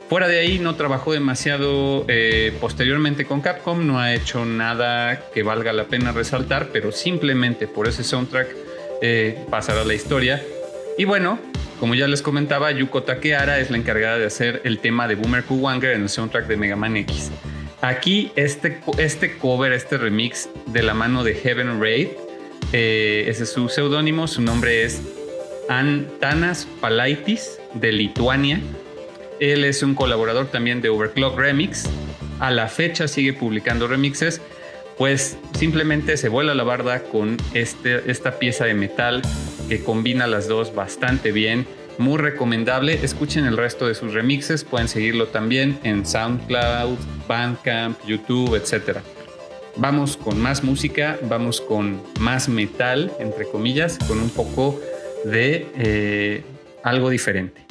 Fuera 0.08 0.26
de 0.26 0.38
ahí 0.38 0.58
no 0.58 0.74
trabajó 0.74 1.12
demasiado 1.12 2.06
eh, 2.08 2.56
posteriormente 2.62 3.26
con 3.26 3.42
Capcom, 3.42 3.86
no 3.86 4.00
ha 4.00 4.14
hecho 4.14 4.46
nada 4.46 5.28
que 5.34 5.42
valga 5.42 5.74
la 5.74 5.84
pena 5.84 6.12
resaltar, 6.12 6.70
pero 6.72 6.92
simplemente 6.92 7.66
por 7.68 7.86
ese 7.86 8.02
soundtrack 8.02 8.48
eh, 9.02 9.44
pasará 9.50 9.84
la 9.84 9.92
historia. 9.92 10.42
Y 10.96 11.04
bueno, 11.04 11.38
como 11.78 11.94
ya 11.94 12.08
les 12.08 12.22
comentaba, 12.22 12.70
Yuko 12.70 13.02
Takehara 13.02 13.58
es 13.58 13.70
la 13.70 13.76
encargada 13.76 14.16
de 14.16 14.24
hacer 14.24 14.62
el 14.64 14.78
tema 14.78 15.08
de 15.08 15.16
Boomer 15.16 15.44
Kuwanger 15.44 15.92
en 15.92 16.02
el 16.02 16.08
soundtrack 16.08 16.46
de 16.46 16.56
Mega 16.56 16.76
Man 16.76 16.96
X. 16.96 17.30
Aquí 17.82 18.32
este, 18.36 18.80
este 18.98 19.36
cover, 19.36 19.72
este 19.72 19.98
remix 19.98 20.48
de 20.66 20.82
la 20.82 20.94
mano 20.94 21.24
de 21.24 21.34
Heaven 21.34 21.80
Raid, 21.80 22.08
eh, 22.72 23.24
ese 23.28 23.44
es 23.44 23.52
su 23.52 23.68
seudónimo, 23.68 24.26
su 24.26 24.40
nombre 24.40 24.82
es 24.82 25.02
Antanas 25.68 26.66
Palaitis 26.80 27.58
de 27.74 27.92
Lituania. 27.92 28.60
Él 29.40 29.64
es 29.64 29.82
un 29.82 29.94
colaborador 29.94 30.46
también 30.46 30.80
de 30.80 30.88
Overclock 30.88 31.38
Remix. 31.38 31.84
A 32.40 32.50
la 32.50 32.68
fecha 32.68 33.08
sigue 33.08 33.32
publicando 33.32 33.86
remixes. 33.86 34.40
Pues 34.96 35.36
simplemente 35.52 36.16
se 36.16 36.30
vuela 36.30 36.54
la 36.54 36.64
barda 36.64 37.02
con 37.02 37.36
este, 37.52 38.10
esta 38.10 38.38
pieza 38.38 38.64
de 38.64 38.72
metal 38.72 39.20
que 39.68 39.82
combina 39.84 40.26
las 40.26 40.48
dos 40.48 40.74
bastante 40.74 41.32
bien 41.32 41.66
muy 41.98 42.18
recomendable. 42.18 42.94
Escuchen 43.02 43.44
el 43.44 43.56
resto 43.56 43.86
de 43.86 43.94
sus 43.94 44.12
remixes, 44.12 44.64
pueden 44.64 44.88
seguirlo 44.88 45.26
también 45.28 45.78
en 45.82 46.06
SoundCloud, 46.06 46.98
Bandcamp, 47.28 47.98
YouTube, 48.06 48.54
etc. 48.54 48.98
Vamos 49.76 50.16
con 50.16 50.40
más 50.40 50.64
música, 50.64 51.18
vamos 51.22 51.60
con 51.60 52.02
más 52.20 52.48
metal, 52.48 53.12
entre 53.18 53.46
comillas, 53.46 53.98
con 54.08 54.20
un 54.20 54.30
poco 54.30 54.80
de 55.24 55.66
eh, 55.76 56.44
algo 56.82 57.10
diferente. 57.10 57.65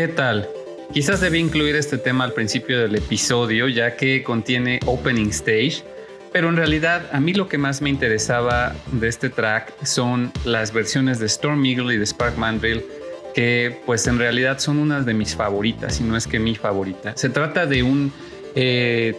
¿Qué 0.00 0.08
tal? 0.08 0.48
Quizás 0.94 1.20
debí 1.20 1.40
incluir 1.40 1.76
este 1.76 1.98
tema 1.98 2.24
al 2.24 2.32
principio 2.32 2.80
del 2.80 2.94
episodio 2.94 3.68
ya 3.68 3.96
que 3.96 4.22
contiene 4.22 4.80
Opening 4.86 5.28
Stage, 5.28 5.84
pero 6.32 6.48
en 6.48 6.56
realidad 6.56 7.10
a 7.12 7.20
mí 7.20 7.34
lo 7.34 7.48
que 7.48 7.58
más 7.58 7.82
me 7.82 7.90
interesaba 7.90 8.74
de 8.92 9.08
este 9.08 9.28
track 9.28 9.74
son 9.84 10.32
las 10.46 10.72
versiones 10.72 11.18
de 11.18 11.26
Storm 11.26 11.62
Eagle 11.66 11.96
y 11.96 11.98
de 11.98 12.06
Spark 12.06 12.38
Mandrill 12.38 12.82
que 13.34 13.78
pues 13.84 14.06
en 14.06 14.18
realidad 14.18 14.58
son 14.58 14.78
unas 14.78 15.04
de 15.04 15.12
mis 15.12 15.36
favoritas, 15.36 16.00
y 16.00 16.04
no 16.04 16.16
es 16.16 16.26
que 16.26 16.38
mi 16.38 16.54
favorita. 16.54 17.14
Se 17.14 17.28
trata 17.28 17.66
de 17.66 17.82
un 17.82 18.10
eh, 18.54 19.14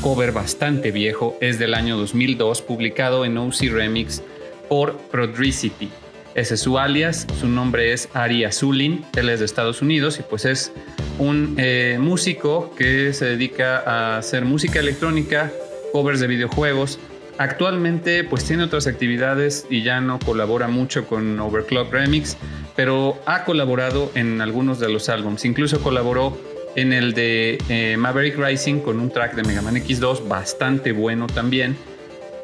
cover 0.00 0.32
bastante 0.32 0.92
viejo, 0.92 1.36
es 1.42 1.58
del 1.58 1.74
año 1.74 1.98
2002, 1.98 2.62
publicado 2.62 3.26
en 3.26 3.36
OC 3.36 3.70
Remix 3.70 4.22
por 4.70 4.96
Prodricity. 4.96 5.90
Ese 6.34 6.54
es 6.54 6.60
su 6.60 6.78
alias, 6.78 7.26
su 7.38 7.48
nombre 7.48 7.92
es 7.92 8.08
Ari 8.14 8.44
Azulin, 8.44 9.04
él 9.16 9.28
es 9.28 9.40
de 9.40 9.44
Estados 9.44 9.82
Unidos 9.82 10.18
y 10.18 10.22
pues 10.22 10.46
es 10.46 10.72
un 11.18 11.56
eh, 11.58 11.98
músico 12.00 12.74
que 12.74 13.12
se 13.12 13.26
dedica 13.26 13.82
a 13.86 14.18
hacer 14.18 14.46
música 14.46 14.80
electrónica, 14.80 15.52
covers 15.92 16.20
de 16.20 16.26
videojuegos. 16.26 16.98
Actualmente 17.36 18.24
pues 18.24 18.44
tiene 18.44 18.64
otras 18.64 18.86
actividades 18.86 19.66
y 19.68 19.82
ya 19.82 20.00
no 20.00 20.18
colabora 20.18 20.68
mucho 20.68 21.06
con 21.06 21.38
Overclock 21.38 21.92
Remix, 21.92 22.38
pero 22.76 23.20
ha 23.26 23.44
colaborado 23.44 24.10
en 24.14 24.40
algunos 24.40 24.78
de 24.78 24.88
los 24.88 25.10
álbumes. 25.10 25.44
Incluso 25.44 25.82
colaboró 25.82 26.38
en 26.76 26.94
el 26.94 27.12
de 27.12 27.58
eh, 27.68 27.96
Maverick 27.98 28.38
Rising 28.38 28.80
con 28.80 29.00
un 29.00 29.10
track 29.10 29.34
de 29.34 29.42
Mega 29.42 29.60
Man 29.60 29.76
X2 29.76 30.26
bastante 30.26 30.92
bueno 30.92 31.26
también. 31.26 31.76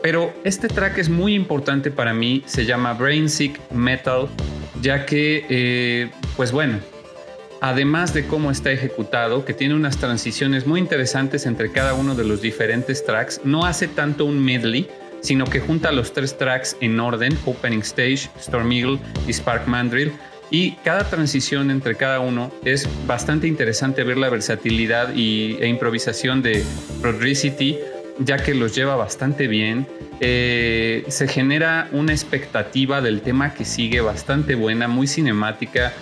Pero 0.02 0.32
este 0.44 0.68
track 0.68 0.98
es 0.98 1.08
muy 1.08 1.34
importante 1.34 1.90
para 1.90 2.14
mí, 2.14 2.42
se 2.46 2.64
llama 2.64 2.94
Brain 2.94 3.28
Sick 3.28 3.60
Metal, 3.72 4.28
ya 4.80 5.04
que, 5.04 5.44
eh, 5.48 6.10
pues 6.36 6.52
bueno, 6.52 6.78
además 7.60 8.14
de 8.14 8.26
cómo 8.26 8.50
está 8.50 8.70
ejecutado, 8.70 9.44
que 9.44 9.54
tiene 9.54 9.74
unas 9.74 9.96
transiciones 9.96 10.66
muy 10.66 10.80
interesantes 10.80 11.46
entre 11.46 11.72
cada 11.72 11.94
uno 11.94 12.14
de 12.14 12.24
los 12.24 12.40
diferentes 12.40 13.04
tracks, 13.04 13.40
no 13.44 13.64
hace 13.64 13.88
tanto 13.88 14.24
un 14.24 14.42
medley, 14.42 14.88
sino 15.20 15.44
que 15.46 15.58
junta 15.58 15.90
los 15.90 16.12
tres 16.12 16.38
tracks 16.38 16.76
en 16.80 17.00
orden, 17.00 17.36
Opening 17.44 17.80
Stage, 17.80 18.30
Storm 18.38 18.70
Eagle 18.70 18.98
y 19.26 19.32
Spark 19.32 19.66
Mandrill, 19.66 20.12
y 20.50 20.72
cada 20.76 21.04
transición 21.04 21.70
entre 21.70 21.94
cada 21.94 22.20
uno 22.20 22.50
es 22.64 22.88
bastante 23.06 23.46
interesante 23.46 24.02
ver 24.02 24.16
la 24.16 24.30
versatilidad 24.30 25.14
y, 25.14 25.58
e 25.60 25.66
improvisación 25.66 26.40
de 26.40 26.64
Rodricity 27.02 27.76
ya 28.18 28.38
que 28.38 28.54
los 28.54 28.74
lleva 28.74 28.96
bastante 28.96 29.48
bien. 29.48 29.86
Eh, 30.20 31.04
se 31.08 31.28
genera 31.28 31.88
una 31.92 32.12
expectativa 32.12 33.00
del 33.00 33.20
tema 33.20 33.54
que 33.54 33.64
sigue 33.64 34.00
bastante 34.00 34.54
buena, 34.54 34.88
muy 34.88 35.06
cinemática. 35.06 35.92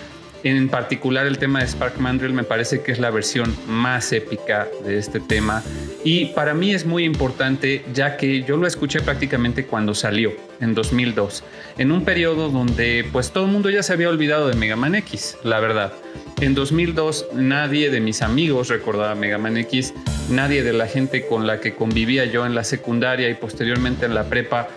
En 0.43 0.69
particular 0.69 1.25
el 1.25 1.39
tema 1.39 1.59
de 1.59 1.67
Spark 1.67 1.99
Mandrill 1.99 2.33
me 2.33 2.43
parece 2.43 2.81
que 2.81 2.91
es 2.91 2.99
la 2.99 3.09
versión 3.09 3.55
más 3.67 4.13
épica 4.13 4.67
de 4.85 4.97
este 4.99 5.19
tema 5.19 5.63
y 6.03 6.27
para 6.27 6.53
mí 6.53 6.73
es 6.73 6.85
muy 6.85 7.03
importante 7.03 7.83
ya 7.93 8.17
que 8.17 8.43
yo 8.43 8.55
lo 8.55 8.67
escuché 8.67 9.01
prácticamente 9.01 9.65
cuando 9.65 9.95
salió 9.95 10.31
en 10.61 10.75
2002, 10.75 11.43
en 11.79 11.91
un 11.91 12.05
periodo 12.05 12.49
donde 12.49 13.05
pues 13.11 13.31
todo 13.31 13.45
el 13.45 13.51
mundo 13.51 13.69
ya 13.71 13.81
se 13.81 13.93
había 13.93 14.09
olvidado 14.09 14.47
de 14.47 14.55
Mega 14.55 14.75
Man 14.75 14.95
X, 14.95 15.37
la 15.43 15.59
verdad. 15.59 15.91
En 16.39 16.53
2002 16.53 17.29
nadie 17.33 17.89
de 17.89 17.99
mis 17.99 18.21
amigos 18.21 18.69
recordaba 18.69 19.15
Mega 19.15 19.39
Man 19.39 19.57
X, 19.57 19.93
nadie 20.29 20.63
de 20.63 20.73
la 20.73 20.87
gente 20.87 21.25
con 21.25 21.47
la 21.47 21.59
que 21.59 21.73
convivía 21.73 22.25
yo 22.25 22.45
en 22.45 22.55
la 22.55 22.63
secundaria 22.63 23.29
y 23.29 23.35
posteriormente 23.35 24.05
en 24.05 24.13
la 24.13 24.25
prepa, 24.25 24.67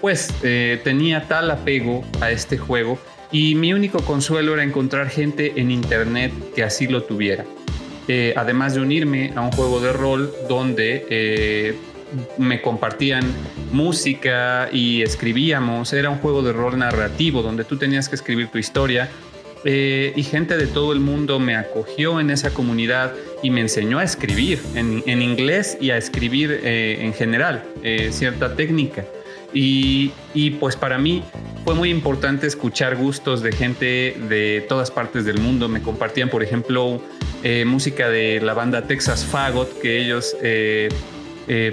pues 0.00 0.32
eh, 0.42 0.80
tenía 0.84 1.26
tal 1.28 1.50
apego 1.50 2.04
a 2.20 2.30
este 2.30 2.58
juego. 2.58 2.98
Y 3.32 3.54
mi 3.54 3.72
único 3.72 4.00
consuelo 4.00 4.54
era 4.54 4.62
encontrar 4.62 5.10
gente 5.10 5.54
en 5.56 5.70
internet 5.70 6.32
que 6.54 6.62
así 6.62 6.86
lo 6.86 7.02
tuviera. 7.02 7.44
Eh, 8.08 8.32
además 8.36 8.74
de 8.74 8.80
unirme 8.80 9.32
a 9.34 9.40
un 9.40 9.50
juego 9.50 9.80
de 9.80 9.92
rol 9.92 10.32
donde 10.48 11.06
eh, 11.10 11.74
me 12.38 12.62
compartían 12.62 13.24
música 13.72 14.68
y 14.72 15.02
escribíamos, 15.02 15.92
era 15.92 16.08
un 16.08 16.18
juego 16.18 16.40
de 16.42 16.52
rol 16.52 16.78
narrativo 16.78 17.42
donde 17.42 17.64
tú 17.64 17.76
tenías 17.76 18.08
que 18.08 18.14
escribir 18.14 18.48
tu 18.48 18.58
historia. 18.58 19.08
Y 19.64 20.22
gente 20.22 20.56
de 20.56 20.68
todo 20.68 20.92
el 20.92 21.00
mundo 21.00 21.40
me 21.40 21.56
acogió 21.56 22.20
en 22.20 22.30
esa 22.30 22.54
comunidad 22.54 23.12
y 23.46 23.50
me 23.50 23.60
enseñó 23.60 24.00
a 24.00 24.02
escribir 24.02 24.60
en, 24.74 25.22
inglés 25.22 25.78
y 25.80 25.90
a 25.90 25.96
escribir 25.96 26.60
eh, 26.64 26.98
en 27.00 27.14
general 27.14 27.62
eh, 27.84 28.08
cierta 28.10 28.56
técnica. 28.56 29.04
Y, 29.54 30.10
pues 30.58 30.74
para 30.74 30.98
mí 30.98 31.22
fue 31.64 31.74
muy 31.74 31.90
importante 31.90 32.48
escuchar 32.48 32.96
gustos 32.96 33.40
de 33.42 33.52
gente 33.52 34.16
de 34.28 34.66
todas 34.68 34.90
partes 34.90 35.24
del 35.24 35.38
mundo. 35.38 35.68
Me 35.68 35.80
compartían, 35.80 36.28
por 36.28 36.42
ejemplo, 36.42 37.00
música 37.64 38.10
de 38.10 38.40
la 38.42 38.52
banda 38.52 38.82
Texas 38.82 39.24
Fagot, 39.24 39.80
que 39.80 39.98
ellos, 39.98 40.36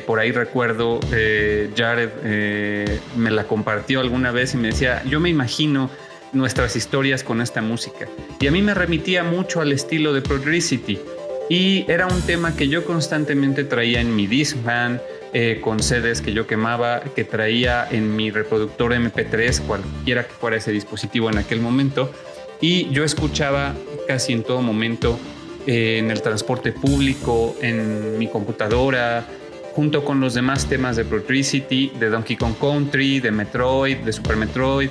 por 0.05 0.19
ahí 0.19 0.31
recuerdo, 0.31 1.01
Jared 1.75 2.11
me 3.17 3.31
la 3.31 3.43
compartió 3.45 3.99
alguna 3.99 4.31
vez 4.31 4.53
y 4.53 4.57
me 4.57 4.67
decía, 4.67 5.03
yo 5.03 5.19
me 5.19 5.29
imagino 5.29 5.89
nuestras 6.31 6.75
historias 6.75 7.23
con 7.23 7.41
esta 7.41 7.61
música. 7.61 8.07
Y 8.39 8.47
a 8.47 8.51
mí 8.51 8.61
me 8.61 8.73
remitía 8.73 9.23
mucho 9.23 9.59
al 9.59 9.73
estilo 9.73 10.13
de 10.13 10.21
Progressity. 10.21 10.99
Y 11.49 11.85
era 11.91 12.07
un 12.07 12.21
tema 12.21 12.55
que 12.55 12.67
yo 12.67 12.85
constantemente 12.85 13.63
traía 13.63 14.01
en 14.01 14.15
mi 14.15 14.27
Discman, 14.27 15.01
eh, 15.33 15.59
con 15.61 15.79
CDs 15.81 16.21
que 16.21 16.31
yo 16.31 16.47
quemaba, 16.47 17.01
que 17.15 17.23
traía 17.23 17.87
en 17.89 18.15
mi 18.15 18.31
reproductor 18.31 18.93
MP3, 18.93 19.61
cualquiera 19.61 20.27
que 20.27 20.33
fuera 20.33 20.57
ese 20.57 20.71
dispositivo 20.71 21.29
en 21.29 21.37
aquel 21.37 21.59
momento. 21.59 22.11
Y 22.61 22.89
yo 22.91 23.03
escuchaba 23.03 23.73
casi 24.07 24.33
en 24.33 24.43
todo 24.43 24.61
momento 24.61 25.19
eh, 25.65 25.97
en 25.97 26.11
el 26.11 26.21
transporte 26.21 26.71
público, 26.71 27.55
en 27.61 28.17
mi 28.17 28.27
computadora, 28.27 29.25
junto 29.73 30.05
con 30.05 30.19
los 30.19 30.33
demás 30.33 30.67
temas 30.67 30.95
de 30.95 31.03
Progressity, 31.03 31.91
de 31.99 32.09
Donkey 32.09 32.35
Kong 32.37 32.53
Country, 32.59 33.19
de 33.19 33.31
Metroid, 33.31 33.97
de 33.97 34.13
Super 34.13 34.35
Metroid, 34.35 34.89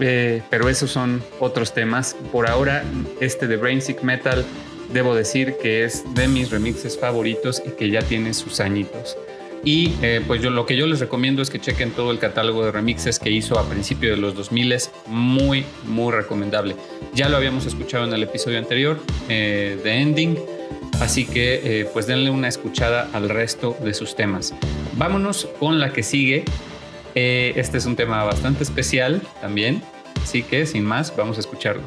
eh, 0.00 0.42
pero 0.50 0.68
esos 0.68 0.90
son 0.90 1.22
otros 1.38 1.72
temas. 1.72 2.16
Por 2.32 2.48
ahora, 2.48 2.82
este 3.20 3.46
de 3.46 3.56
Brainsick 3.56 4.02
Metal, 4.02 4.44
debo 4.92 5.14
decir 5.14 5.56
que 5.60 5.84
es 5.84 6.04
de 6.14 6.28
mis 6.28 6.50
remixes 6.50 6.98
favoritos 6.98 7.62
y 7.64 7.70
que 7.70 7.90
ya 7.90 8.02
tiene 8.02 8.34
sus 8.34 8.60
añitos. 8.60 9.16
Y 9.64 9.94
eh, 10.02 10.20
pues 10.26 10.40
yo 10.40 10.50
lo 10.50 10.64
que 10.64 10.76
yo 10.76 10.86
les 10.86 11.00
recomiendo 11.00 11.42
es 11.42 11.50
que 11.50 11.58
chequen 11.58 11.90
todo 11.90 12.12
el 12.12 12.18
catálogo 12.18 12.64
de 12.64 12.70
remixes 12.70 13.18
que 13.18 13.30
hizo 13.30 13.58
a 13.58 13.68
principios 13.68 14.14
de 14.16 14.20
los 14.20 14.34
2000 14.34 14.72
es 14.72 14.90
muy, 15.06 15.64
muy 15.84 16.12
recomendable. 16.12 16.76
Ya 17.14 17.28
lo 17.28 17.36
habíamos 17.36 17.66
escuchado 17.66 18.04
en 18.04 18.12
el 18.12 18.22
episodio 18.22 18.58
anterior 18.58 19.00
eh, 19.28 19.80
Ending, 19.84 20.38
así 21.00 21.24
que 21.26 21.88
pues 21.92 22.06
denle 22.06 22.30
una 22.30 22.46
escuchada 22.46 23.10
al 23.12 23.28
resto 23.28 23.76
de 23.82 23.92
sus 23.92 24.14
temas. 24.14 24.54
Vámonos 24.96 25.48
con 25.58 25.80
la 25.80 25.92
que 25.92 26.02
sigue, 26.02 26.44
eh, 27.16 27.54
este 27.56 27.78
es 27.78 27.86
un 27.86 27.96
tema 27.96 28.22
bastante 28.24 28.62
especial 28.62 29.22
también, 29.40 29.82
así 30.22 30.42
que 30.42 30.66
sin 30.66 30.84
más, 30.84 31.16
vamos 31.16 31.38
a 31.38 31.40
escucharlo. 31.40 31.82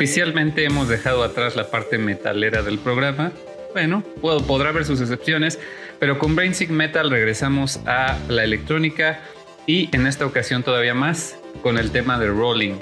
Oficialmente 0.00 0.64
hemos 0.64 0.88
dejado 0.88 1.22
atrás 1.22 1.56
la 1.56 1.70
parte 1.70 1.98
metalera 1.98 2.62
del 2.62 2.78
programa. 2.78 3.32
Bueno, 3.74 4.02
puedo, 4.22 4.40
podrá 4.40 4.70
haber 4.70 4.86
sus 4.86 4.98
excepciones, 5.02 5.58
pero 5.98 6.18
con 6.18 6.34
Brainsick 6.34 6.70
Metal 6.70 7.10
regresamos 7.10 7.80
a 7.84 8.16
la 8.30 8.42
electrónica 8.42 9.20
y 9.66 9.94
en 9.94 10.06
esta 10.06 10.24
ocasión 10.24 10.62
todavía 10.62 10.94
más 10.94 11.36
con 11.62 11.76
el 11.76 11.90
tema 11.90 12.18
de 12.18 12.28
Rolling. 12.28 12.76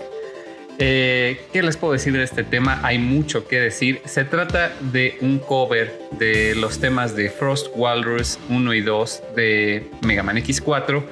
Eh, 0.79 1.41
¿Qué 1.53 1.65
les 1.65 1.77
puedo 1.77 1.93
decir 1.93 2.13
de 2.13 2.23
este 2.23 2.45
tema? 2.45 2.79
Hay 2.85 3.01
mucho 3.01 3.49
que 3.49 3.59
decir. 3.59 4.01
Se 4.05 4.25
trata 4.25 4.73
de 4.93 5.19
un 5.21 5.41
cover 5.41 5.93
de 6.21 6.55
los 6.55 6.79
temas 6.79 7.17
de 7.17 7.31
Frost 7.31 7.67
Walrus 7.75 8.39
1 8.49 8.75
y 8.75 8.81
2 8.81 9.23
de 9.35 9.91
Mega 10.03 10.23
Man 10.23 10.37
X4, 10.37 11.03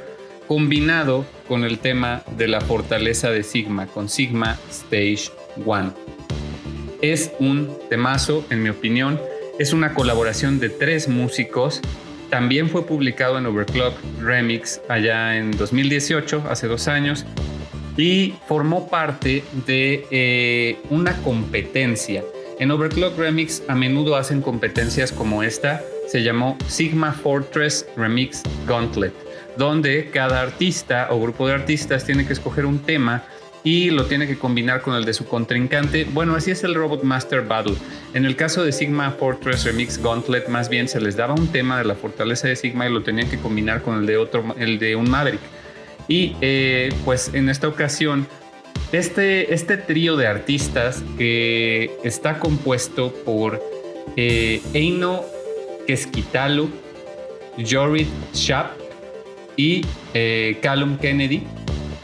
combinado 0.47 1.27
con 1.49 1.65
el 1.65 1.81
tema 1.81 2.23
de 2.37 2.47
la 2.47 2.61
fortaleza 2.61 3.33
de 3.33 3.43
Sigma, 3.43 3.89
con 3.89 4.09
Sigma 4.09 4.57
Stage 4.71 5.33
1. 5.65 5.95
Es 7.03 7.33
un 7.39 7.77
temazo, 7.89 8.45
en 8.51 8.63
mi 8.63 8.69
opinión. 8.69 9.21
Es 9.59 9.73
una 9.73 9.95
colaboración 9.95 10.59
de 10.59 10.69
tres 10.69 11.09
músicos. 11.09 11.81
También 12.31 12.69
fue 12.69 12.87
publicado 12.87 13.39
en 13.39 13.47
Overclock 13.47 13.95
Remix 14.21 14.81
allá 14.89 15.37
en 15.37 15.53
2018, 15.53 16.45
hace 16.49 16.67
dos 16.67 16.89
años 16.89 17.25
y 17.97 18.35
formó 18.47 18.89
parte 18.89 19.43
de 19.67 20.07
eh, 20.11 20.79
una 20.91 21.17
competencia. 21.23 22.23
En 22.59 22.71
Overclock 22.71 23.19
Remix 23.19 23.63
a 23.69 23.75
menudo 23.75 24.17
hacen 24.17 24.41
competencias 24.41 25.13
como 25.13 25.43
esta, 25.43 25.83
se 26.09 26.23
llamó 26.23 26.57
Sigma 26.69 27.13
Fortress 27.13 27.87
Remix 27.97 28.43
Gauntlet, 28.67 29.13
donde 29.57 30.11
cada 30.11 30.43
artista 30.43 31.09
o 31.11 31.21
grupo 31.21 31.47
de 31.49 31.55
artistas 31.55 32.05
tiene 32.05 32.27
que 32.27 32.33
escoger 32.33 32.67
un 32.67 32.79
tema 32.79 33.25
y 33.67 33.91
lo 33.91 34.05
tiene 34.07 34.29
que 34.29 34.39
combinar 34.39 34.81
con 34.81 34.95
el 34.95 35.05
de 35.05 35.13
su 35.13 35.27
contrincante. 35.27 36.07
Bueno, 36.13 36.37
así 36.37 36.53
es 36.53 36.63
el 36.63 36.77
Robot 36.77 37.03
Master 37.03 37.43
Battle. 37.43 37.75
En 38.15 38.25
el 38.25 38.37
caso 38.37 38.63
de 38.63 38.71
Sigma 38.71 39.11
Fortress 39.11 39.65
Remix 39.65 40.01
Gauntlet, 40.01 40.47
más 40.47 40.69
bien 40.69 40.87
se 40.87 41.01
les 41.01 41.17
daba 41.17 41.35
un 41.35 41.49
tema 41.49 41.77
de 41.77 41.85
la 41.85 41.97
fortaleza 41.97 42.47
de 42.47 42.55
Sigma 42.55 42.89
y 42.89 42.93
lo 42.93 43.03
tenían 43.03 43.29
que 43.29 43.39
combinar 43.39 43.83
con 43.83 43.99
el 43.99 44.07
de 44.07 44.19
otro, 44.19 44.55
el 44.57 44.79
de 44.79 44.95
un 44.95 45.11
Maverick. 45.11 45.41
Y 46.07 46.37
eh, 46.43 46.95
pues 47.05 47.35
en 47.35 47.49
esta 47.49 47.67
ocasión, 47.67 48.29
este, 48.93 49.53
este 49.53 49.77
trío 49.77 50.17
de 50.17 50.29
artistas 50.29 51.03
que 51.19 51.91
está 52.05 52.39
compuesto 52.39 53.13
por 53.25 53.61
eh, 54.17 54.63
Eino 54.75 55.25
Keskitalo, 55.89 56.69
Jorit 57.69 58.07
Shap 58.33 58.71
y 59.57 59.85
eh, 60.15 60.57
Callum 60.63 60.99
Kennedy, 60.99 61.43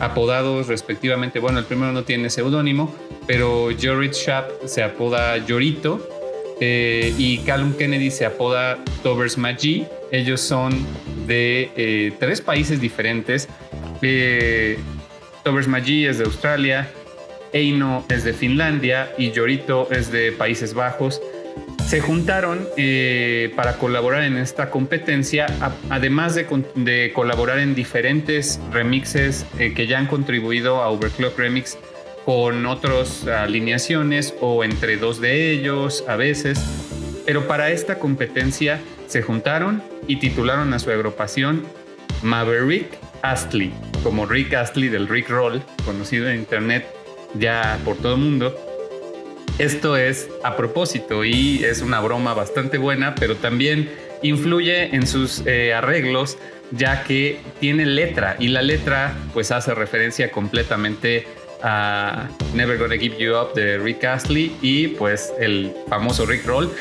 apodados 0.03 0.66
respectivamente, 0.66 1.38
bueno, 1.38 1.59
el 1.59 1.64
primero 1.64 1.92
no 1.92 2.05
tiene 2.05 2.28
seudónimo, 2.28 2.94
pero 3.26 3.70
Jorit 3.80 4.12
Shap 4.12 4.50
se 4.66 4.82
apoda 4.82 5.38
Yorito 5.38 6.07
y 6.61 7.38
Callum 7.38 7.72
Kennedy 7.72 8.11
se 8.11 8.24
apoda 8.26 8.78
Tovers 9.03 9.38
Magi. 9.38 9.86
Ellos 10.11 10.40
son 10.40 10.72
de 11.26 12.14
tres 12.20 12.40
países 12.40 12.80
diferentes, 12.80 13.48
eh, 14.03 14.78
Tobers 15.44 15.68
Magi 15.68 16.07
es 16.07 16.18
de 16.18 16.24
Australia, 16.24 16.88
Eino 17.53 18.05
es 18.09 18.24
de 18.24 18.32
Finlandia 18.32 19.12
y 19.18 19.30
Yorito 19.30 19.88
es 19.90 20.11
de 20.11 20.32
Países 20.32 20.74
Bajos. 20.74 21.20
Se 21.93 22.01
juntaron 22.01 22.66
eh, 22.78 23.53
para 23.55 23.76
colaborar 23.76 24.22
en 24.22 24.38
esta 24.38 24.70
competencia, 24.70 25.45
además 25.90 26.34
de, 26.34 27.12
colaborar 27.12 27.59
en 27.59 27.74
diferentes 27.74 28.59
remixes 28.72 29.45
eh, 29.59 29.74
que 29.74 29.86
ya 29.86 29.99
han 29.99 30.07
contribuido 30.07 30.82
a 30.82 30.88
Overclock 30.88 31.38
Remix 31.38 31.76
con 32.24 32.64
otras 32.64 33.26
alineaciones 33.26 34.32
o 34.40 34.64
entre 34.64 34.97
dos 34.97 35.20
de 35.20 35.51
ellos 35.51 36.03
a 36.09 36.16
veces. 36.16 36.59
Pero 37.26 37.47
para 37.47 37.70
esta 37.70 37.99
competencia 37.99 38.80
se 39.07 39.20
juntaron 39.20 39.82
y 40.09 40.16
titularon 40.16 40.72
a 40.72 40.78
su 40.78 40.90
agrupación 40.90 41.62
Maverick 42.22 42.88
Astley, 43.20 43.70
como 44.03 44.24
Rick 44.24 44.55
Astley 44.55 44.88
del 44.88 45.09
Rick 45.09 45.28
Roll, 45.28 45.62
conocido 45.84 46.30
en 46.30 46.38
internet 46.38 46.86
ya 47.34 47.78
por 47.84 47.99
todo 47.99 48.14
el 48.14 48.20
mundo. 48.22 48.72
Esto 49.59 49.96
es 49.96 50.28
a 50.42 50.57
propósito 50.57 51.24
y 51.24 51.62
es 51.64 51.82
una 51.82 52.00
broma 52.00 52.34
bastante 52.34 52.78
buena, 52.78 53.14
pero 53.14 53.36
también 53.36 53.90
influye 54.22 54.94
en 54.94 55.07
sus 55.07 55.42
eh, 55.46 55.74
arreglos 55.74 56.38
ya 56.70 57.05
que 57.05 57.38
tiene 57.61 57.84
letra 57.84 58.36
y 58.38 58.48
la 58.48 58.62
letra 58.62 59.14
pues 59.34 59.50
hace 59.50 59.74
referencia 59.74 60.30
completamente 60.30 61.26
a 61.62 62.28
Never 62.55 62.78
Gonna 62.78 62.96
Give 62.96 63.16
You 63.18 63.36
Up 63.36 63.53
de 63.55 63.78
Rick 63.78 64.05
Astley 64.05 64.57
y 64.62 64.88
pues 64.88 65.32
el 65.38 65.72
famoso 65.88 66.24
Rick 66.24 66.46
Roll 66.46 66.72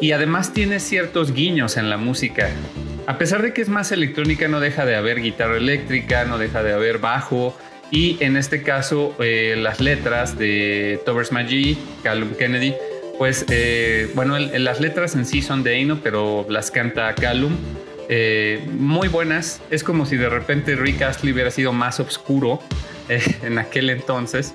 y 0.00 0.12
además 0.12 0.52
tiene 0.52 0.78
ciertos 0.78 1.32
guiños 1.32 1.76
en 1.76 1.90
la 1.90 1.96
música 1.96 2.50
a 3.06 3.18
pesar 3.18 3.42
de 3.42 3.52
que 3.52 3.60
es 3.60 3.68
más 3.68 3.92
electrónica, 3.92 4.48
no 4.48 4.60
deja 4.60 4.86
de 4.86 4.96
haber 4.96 5.20
guitarra 5.20 5.58
eléctrica, 5.58 6.24
no 6.24 6.38
deja 6.38 6.62
de 6.62 6.72
haber 6.72 6.98
bajo. 6.98 7.54
Y 7.94 8.16
en 8.18 8.36
este 8.36 8.64
caso, 8.64 9.14
eh, 9.20 9.54
las 9.56 9.80
letras 9.80 10.36
de 10.36 11.00
Towers 11.06 11.30
Magi, 11.30 11.78
Callum 12.02 12.34
Kennedy, 12.34 12.74
pues 13.18 13.46
eh, 13.50 14.10
bueno, 14.16 14.36
las 14.36 14.80
letras 14.80 15.14
en 15.14 15.24
sí 15.24 15.42
son 15.42 15.62
de 15.62 15.76
Eino, 15.76 16.00
pero 16.02 16.44
las 16.48 16.72
canta 16.72 17.14
Callum. 17.14 17.54
Eh, 18.08 18.66
muy 18.72 19.06
buenas. 19.06 19.62
Es 19.70 19.84
como 19.84 20.06
si 20.06 20.16
de 20.16 20.28
repente 20.28 20.74
Rick 20.74 21.02
Astley 21.02 21.32
hubiera 21.32 21.52
sido 21.52 21.72
más 21.72 22.00
oscuro 22.00 22.58
en 23.44 23.58
aquel 23.58 23.88
entonces. 23.90 24.50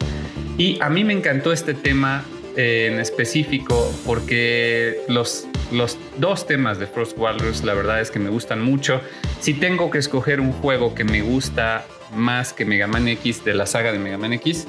Y 0.57 0.77
a 0.81 0.89
mí 0.89 1.05
me 1.05 1.13
encantó 1.13 1.53
este 1.53 1.73
tema 1.73 2.25
en 2.57 2.99
específico 2.99 3.89
porque 4.05 4.99
los, 5.07 5.47
los 5.71 5.97
dos 6.17 6.45
temas 6.45 6.77
de 6.77 6.87
Frost 6.87 7.17
Walrus 7.17 7.63
la 7.63 7.73
verdad 7.73 8.01
es 8.01 8.11
que 8.11 8.19
me 8.19 8.29
gustan 8.29 8.61
mucho. 8.61 8.99
Si 9.39 9.53
tengo 9.53 9.89
que 9.91 9.99
escoger 9.99 10.41
un 10.41 10.51
juego 10.51 10.93
que 10.93 11.05
me 11.05 11.21
gusta 11.21 11.85
más 12.15 12.53
que 12.53 12.65
Mega 12.65 12.87
Man 12.87 13.07
X 13.07 13.43
de 13.43 13.53
la 13.53 13.65
saga 13.65 13.91
de 13.91 13.99
Mega 13.99 14.17
Man 14.17 14.33
X, 14.33 14.67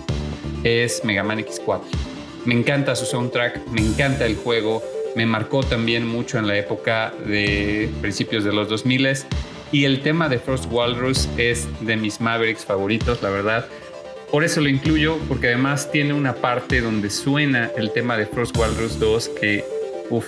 es 0.65 1.05
Mega 1.05 1.23
Man 1.23 1.39
X4. 1.39 1.83
Me 2.45 2.55
encanta 2.55 2.97
su 2.97 3.07
soundtrack, 3.07 3.69
me 3.69 3.81
encanta 3.81 4.27
el 4.27 4.37
juego, 4.37 4.83
me 5.15 5.27
marcó 5.27 5.63
también 5.63 6.07
mucho 6.07 6.39
en 6.39 6.47
la 6.47 6.57
época 6.57 7.13
de 7.27 7.91
principios 8.01 8.45
de 8.45 8.53
los 8.53 8.69
2000 8.69 9.09
y 9.73 9.85
el 9.85 10.01
tema 10.01 10.29
de 10.29 10.39
Frost 10.39 10.67
Walrus 10.71 11.29
es 11.37 11.69
de 11.81 11.97
mis 11.97 12.21
Mavericks 12.21 12.65
favoritos, 12.65 13.23
la 13.23 13.31
verdad. 13.31 13.67
Por 14.31 14.45
eso 14.45 14.61
lo 14.61 14.69
incluyo, 14.69 15.19
porque 15.29 15.49
además 15.49 15.91
tiene 15.91 16.13
una 16.13 16.35
parte 16.35 16.81
donde 16.81 17.11
suena 17.11 17.71
el 17.77 17.93
tema 17.93 18.17
de 18.17 18.27
Frost 18.27 18.57
Walrus 18.57 18.99
2 18.99 19.29
que, 19.41 19.65
uff, 20.09 20.27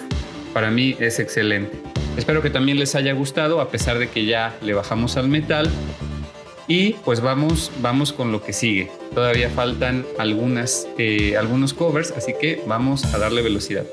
para 0.52 0.70
mí 0.70 0.96
es 0.98 1.18
excelente. 1.18 1.78
Espero 2.16 2.42
que 2.42 2.50
también 2.50 2.78
les 2.78 2.94
haya 2.94 3.12
gustado, 3.12 3.60
a 3.60 3.70
pesar 3.70 3.98
de 3.98 4.08
que 4.08 4.26
ya 4.26 4.56
le 4.60 4.74
bajamos 4.74 5.16
al 5.16 5.28
metal. 5.28 5.70
Y 6.68 6.94
pues 7.04 7.20
vamos, 7.20 7.70
vamos 7.80 8.12
con 8.12 8.32
lo 8.32 8.42
que 8.42 8.52
sigue. 8.52 8.90
Todavía 9.14 9.50
faltan 9.50 10.06
algunas, 10.18 10.86
eh, 10.98 11.36
algunos 11.36 11.74
covers, 11.74 12.12
así 12.12 12.34
que 12.40 12.62
vamos 12.66 13.04
a 13.04 13.18
darle 13.18 13.42
velocidad. 13.42 13.84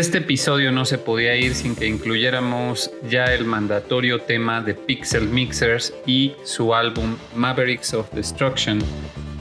Este 0.00 0.16
episodio 0.16 0.72
no 0.72 0.86
se 0.86 0.96
podía 0.96 1.36
ir 1.36 1.54
sin 1.54 1.76
que 1.76 1.86
incluyéramos 1.86 2.90
ya 3.10 3.26
el 3.34 3.44
mandatorio 3.44 4.22
tema 4.22 4.62
de 4.62 4.72
Pixel 4.72 5.28
Mixers 5.28 5.92
y 6.06 6.32
su 6.42 6.74
álbum 6.74 7.18
Mavericks 7.34 7.92
of 7.92 8.10
Destruction, 8.12 8.78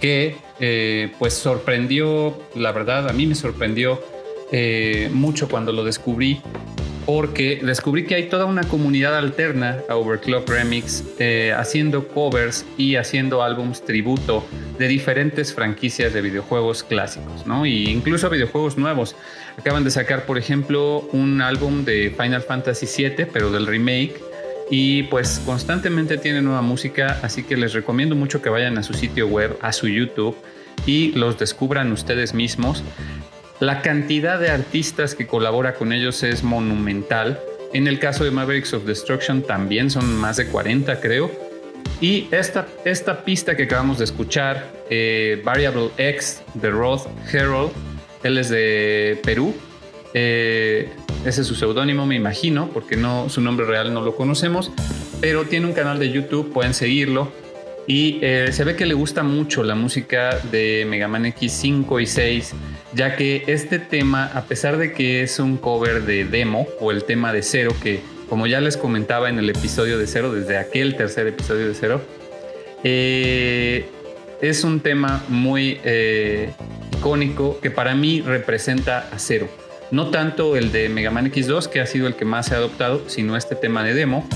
que 0.02 0.36
eh, 0.60 1.14
pues 1.18 1.34
sorprendió, 1.34 2.38
la 2.56 2.74
verdad, 2.74 3.08
a 3.08 3.14
mí 3.14 3.26
me 3.26 3.36
sorprendió 3.36 4.02
eh, 4.52 5.10
mucho 5.14 5.48
cuando 5.48 5.72
lo 5.72 5.86
descubrí 5.86 6.42
porque 7.10 7.60
descubrí 7.64 8.06
que 8.06 8.14
hay 8.14 8.30
toda 8.30 8.46
una 8.46 8.64
comunidad 8.64 9.18
alterna 9.18 9.80
a 9.90 9.96
Overclock 9.96 10.48
Remix 10.48 11.04
eh, 11.18 11.52
haciendo 11.58 12.08
covers 12.08 12.68
y 12.78 12.98
haciendo 12.98 13.42
álbums 13.42 13.84
tributo 13.84 14.46
de 14.78 14.88
diferentes 14.88 15.52
franquicias 15.52 16.14
de 16.14 16.22
videojuegos 16.22 16.84
clásicos, 16.84 17.48
¿no? 17.48 17.66
Y 17.66 17.90
incluso 17.90 18.30
videojuegos 18.30 18.78
nuevos. 18.78 19.16
Acaban 19.60 19.84
de 19.84 19.92
sacar, 19.92 20.26
por 20.26 20.38
ejemplo, 20.38 21.00
un 21.12 21.42
álbum 21.42 21.84
de 21.84 22.16
Final 22.18 22.42
Fantasy 22.44 22.86
VII, 22.86 23.26
pero 23.26 23.52
del 23.52 23.68
remake. 23.68 24.14
Y 24.72 25.04
pues 25.04 25.42
constantemente 25.46 26.18
tiene 26.18 26.42
nueva 26.42 26.62
música, 26.62 27.20
así 27.24 27.44
que 27.44 27.58
les 27.58 27.74
recomiendo 27.74 28.16
mucho 28.16 28.42
que 28.42 28.50
vayan 28.50 28.78
a 28.78 28.84
su 28.84 28.94
sitio 28.94 29.28
web, 29.28 29.58
a 29.62 29.74
su 29.74 29.90
YouTube 29.90 30.38
y 30.86 31.12
los 31.12 31.38
descubran 31.38 31.92
ustedes 31.92 32.34
mismos. 32.34 32.86
La 33.60 33.82
cantidad 33.82 34.40
de 34.40 34.50
artistas 34.50 35.14
que 35.14 35.28
colabora 35.28 35.74
con 35.74 35.92
ellos 35.92 36.24
es 36.24 36.42
monumental. 36.42 37.38
En 37.74 37.88
el 37.88 38.00
caso 38.00 38.24
de 38.24 38.32
Mavericks 38.32 38.74
of 38.74 38.86
Destruction 38.86 39.42
también 39.42 39.90
son 39.90 40.16
más 40.16 40.38
de 40.38 40.48
40 40.48 41.02
creo. 41.02 41.30
Y 42.00 42.30
esta, 42.32 42.66
esta 42.86 43.26
pista 43.26 43.58
que 43.58 43.64
acabamos 43.64 43.98
de 43.98 44.06
escuchar, 44.06 44.72
eh, 44.90 45.42
Variable 45.44 45.90
X 45.98 46.44
de 46.54 46.70
Roth 46.70 47.08
Herald, 47.30 47.72
él 48.24 48.38
es 48.38 48.50
de 48.50 49.20
Perú. 49.24 49.54
Eh, 50.14 50.90
ese 51.26 51.42
es 51.42 51.48
su 51.48 51.56
seudónimo, 51.56 52.06
me 52.06 52.16
imagino, 52.16 52.70
porque 52.74 52.96
no, 52.96 53.30
su 53.30 53.42
nombre 53.42 53.66
real 53.66 53.94
no 53.94 54.02
lo 54.02 54.16
conocemos, 54.16 54.72
pero 55.22 55.46
tiene 55.46 55.66
un 55.66 55.74
canal 55.74 56.00
de 56.00 56.12
YouTube, 56.12 56.52
pueden 56.52 56.74
seguirlo. 56.74 57.32
Y 57.88 58.20
eh, 58.22 58.50
se 58.52 58.64
ve 58.64 58.76
que 58.76 58.86
le 58.86 58.94
gusta 58.94 59.24
mucho 59.24 59.64
la 59.64 59.74
música 59.74 60.38
de 60.52 60.86
Mega 60.88 61.08
Man 61.08 61.26
X5 61.26 62.02
y 62.02 62.06
6, 62.06 62.54
ya 62.94 63.16
que 63.16 63.44
este 63.48 63.80
tema, 63.80 64.26
a 64.26 64.44
pesar 64.44 64.78
de 64.78 64.94
que 64.94 65.24
es 65.24 65.40
un 65.40 65.58
cover 65.58 66.04
de 66.04 66.24
demo 66.24 66.68
o 66.80 66.92
el 66.92 67.04
tema 67.04 67.34
de 67.34 67.42
cero, 67.42 67.76
que 67.82 68.02
como 68.30 68.46
ya 68.46 68.62
les 68.62 68.78
comentaba 68.78 69.28
en 69.28 69.40
el 69.40 69.50
episodio 69.50 69.98
de 69.98 70.06
cero, 70.06 70.32
desde 70.32 70.58
aquel 70.58 70.96
tercer 70.96 71.26
episodio 71.26 71.68
de 71.68 71.74
cero, 71.74 72.02
eh, 72.84 73.88
es 74.40 74.64
un 74.64 74.82
tema 74.82 75.24
muy 75.28 75.80
icónico 76.98 77.60
que 77.60 77.72
para 77.72 77.96
mí 77.96 78.22
representa 78.22 79.10
a 79.12 79.20
cero. 79.20 79.48
No 79.92 80.10
tanto 80.10 80.56
el 80.56 80.72
de 80.72 80.90
Mega 80.90 81.12
Man 81.12 81.32
X2, 81.32 81.68
que 81.68 81.82
ha 81.82 81.86
sido 81.86 82.08
el 82.08 82.16
que 82.16 82.26
más 82.26 82.48
se 82.48 82.56
ha 82.56 82.58
adoptado, 82.58 83.10
sino 83.10 83.36
este 83.36 83.56
tema 83.56 83.84
de 83.84 83.94
demo 83.94 84.28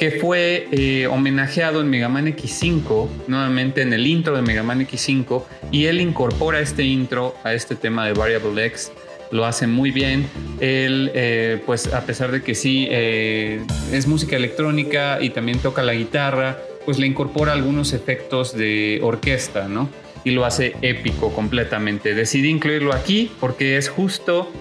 que 0.00 0.10
fue 0.12 0.66
eh, 0.72 1.06
homenajeado 1.08 1.82
en 1.82 1.90
Mega 1.90 2.08
Man 2.08 2.26
X5, 2.26 3.06
nuevamente 3.26 3.82
en 3.82 3.92
el 3.92 4.06
intro 4.06 4.34
de 4.34 4.40
Mega 4.40 4.62
Man 4.62 4.80
X5, 4.80 5.44
y 5.70 5.84
él 5.84 6.00
incorpora 6.00 6.58
este 6.58 6.84
intro 6.84 7.34
a 7.44 7.52
este 7.52 7.76
tema 7.76 8.06
de 8.06 8.14
Variable 8.14 8.64
X. 8.64 8.92
Lo 9.30 9.44
hace 9.44 9.66
muy 9.66 9.90
bien. 9.90 10.26
Él, 10.58 11.10
eh, 11.14 11.60
pues 11.66 11.92
a 11.92 12.00
pesar 12.06 12.32
de 12.32 12.42
que 12.42 12.54
sí 12.54 12.88
eh, 12.90 13.60
es 13.92 14.06
música 14.06 14.36
electrónica 14.36 15.18
y 15.20 15.30
también 15.30 15.58
toca 15.58 15.82
la 15.82 15.92
guitarra, 15.92 16.56
pues 16.86 16.98
le 16.98 17.06
incorpora 17.06 17.52
algunos 17.52 17.92
efectos 17.92 18.56
de 18.56 19.00
orquesta, 19.02 19.68
¿no? 19.68 19.90
Y 20.24 20.32
lo 20.32 20.44
hace 20.44 20.76
épico 20.82 21.32
completamente. 21.32 22.14
Decidí 22.14 22.48
incluirlo 22.48 22.92
aquí 22.92 23.30
porque 23.40 23.76
es 23.76 23.88
justo, 23.88 24.52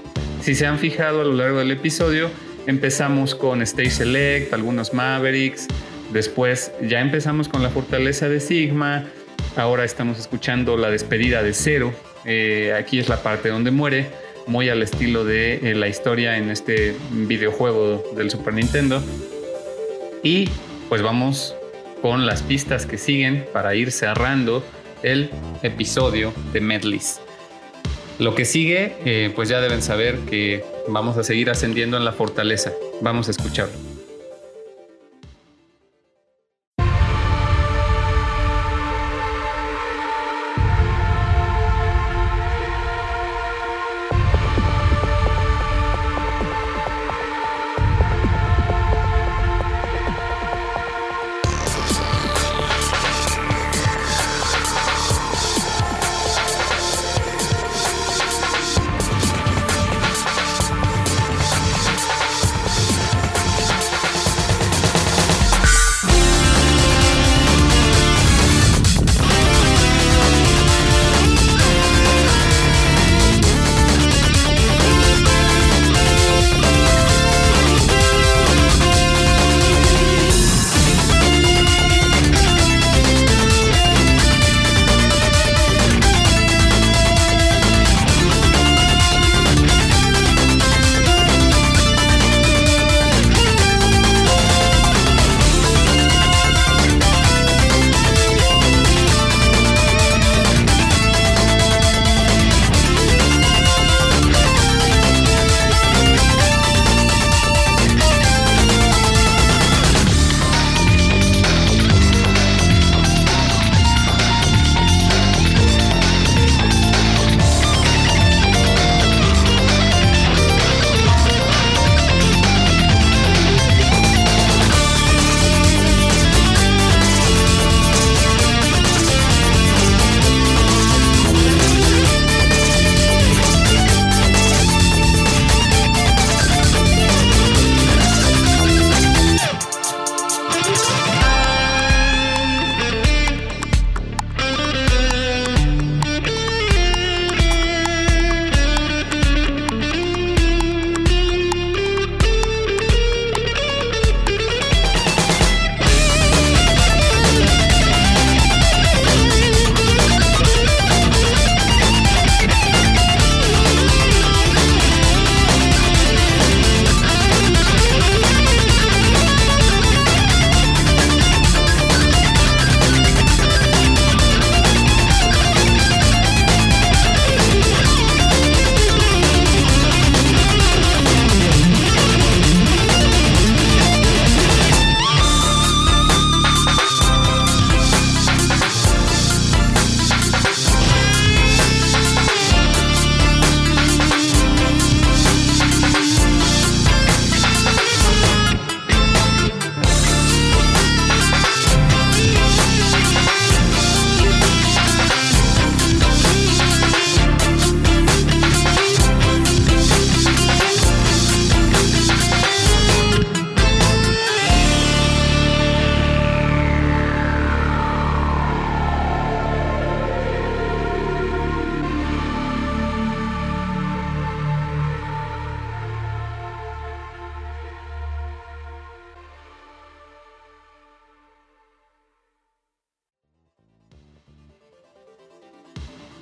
si 0.41 0.55
se 0.55 0.65
han 0.65 0.79
fijado 0.79 1.21
a 1.21 1.23
lo 1.25 1.33
largo 1.33 1.59
del 1.59 1.71
episodio, 1.71 2.29
Empezamos 2.69 3.33
con 3.33 3.63
Stage 3.63 3.89
Select, 3.89 4.53
algunos 4.53 4.93
Mavericks, 4.93 5.67
después 6.11 6.71
ya 6.83 6.99
empezamos 6.99 7.49
con 7.49 7.63
la 7.63 7.71
fortaleza 7.71 8.29
de 8.29 8.39
Sigma, 8.39 9.05
ahora 9.55 9.83
estamos 9.83 10.19
escuchando 10.19 10.77
la 10.77 10.91
despedida 10.91 11.41
de 11.41 11.53
Zero, 11.53 11.91
eh, 12.25 12.75
aquí 12.77 12.99
es 12.99 13.09
la 13.09 13.23
parte 13.23 13.49
donde 13.49 13.71
muere, 13.71 14.11
muy 14.45 14.69
al 14.69 14.83
estilo 14.83 15.25
de 15.25 15.55
eh, 15.55 15.73
la 15.73 15.87
historia 15.87 16.37
en 16.37 16.51
este 16.51 16.95
videojuego 17.11 18.03
del 18.15 18.29
Super 18.29 18.53
Nintendo. 18.53 19.01
Y 20.21 20.47
pues 20.89 21.01
vamos 21.01 21.55
con 22.03 22.27
las 22.27 22.43
pistas 22.43 22.85
que 22.85 22.99
siguen 22.99 23.45
para 23.51 23.73
ir 23.73 23.91
cerrando 23.91 24.63
el 25.03 25.31
episodio 25.63 26.33
de 26.53 26.61
Medleys. 26.61 27.19
Lo 28.19 28.35
que 28.35 28.45
sigue, 28.45 28.95
eh, 29.05 29.31
pues 29.33 29.47
ya 29.47 29.61
deben 29.61 29.81
saber 29.81 30.19
que 30.19 30.63
vamos 30.87 31.17
a 31.17 31.23
seguir 31.23 31.49
ascendiendo 31.49 31.97
en 31.97 32.03
la 32.03 32.11
fortaleza. 32.11 32.73
Vamos 33.01 33.29
a 33.29 33.31
escucharlo. 33.31 33.88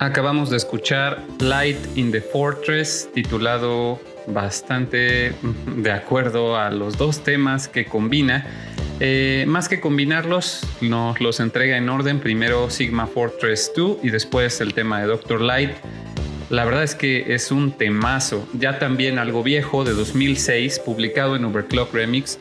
Acabamos 0.00 0.48
de 0.48 0.56
escuchar 0.56 1.24
Light 1.40 1.76
in 1.96 2.12
the 2.12 2.20
Fortress, 2.20 3.10
titulado 3.12 3.98
bastante 4.28 5.32
de 5.76 5.90
acuerdo 5.90 6.56
a 6.56 6.70
los 6.70 6.96
dos 6.96 7.24
temas 7.24 7.66
que 7.66 7.84
combina. 7.84 8.46
Eh, 9.00 9.44
más 9.48 9.68
que 9.68 9.80
combinarlos, 9.80 10.64
nos 10.80 11.20
los 11.20 11.40
entrega 11.40 11.76
en 11.76 11.88
orden. 11.88 12.20
Primero 12.20 12.70
Sigma 12.70 13.08
Fortress 13.08 13.72
2 13.74 13.98
y 14.04 14.10
después 14.10 14.60
el 14.60 14.72
tema 14.72 15.00
de 15.00 15.08
Doctor 15.08 15.40
Light. 15.40 15.72
La 16.48 16.64
verdad 16.64 16.84
es 16.84 16.94
que 16.94 17.34
es 17.34 17.50
un 17.50 17.72
temazo, 17.72 18.48
ya 18.52 18.78
también 18.78 19.18
algo 19.18 19.42
viejo 19.42 19.82
de 19.82 19.94
2006, 19.94 20.78
publicado 20.78 21.34
en 21.34 21.44
Overclock 21.44 21.92
Remix 21.92 22.38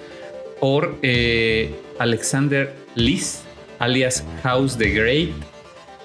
por 0.59 0.95
eh, 1.01 1.75
Alexander 1.97 2.73
Liz, 2.93 3.41
alias 3.79 4.23
House 4.43 4.77
the 4.77 4.91
Great, 4.91 5.31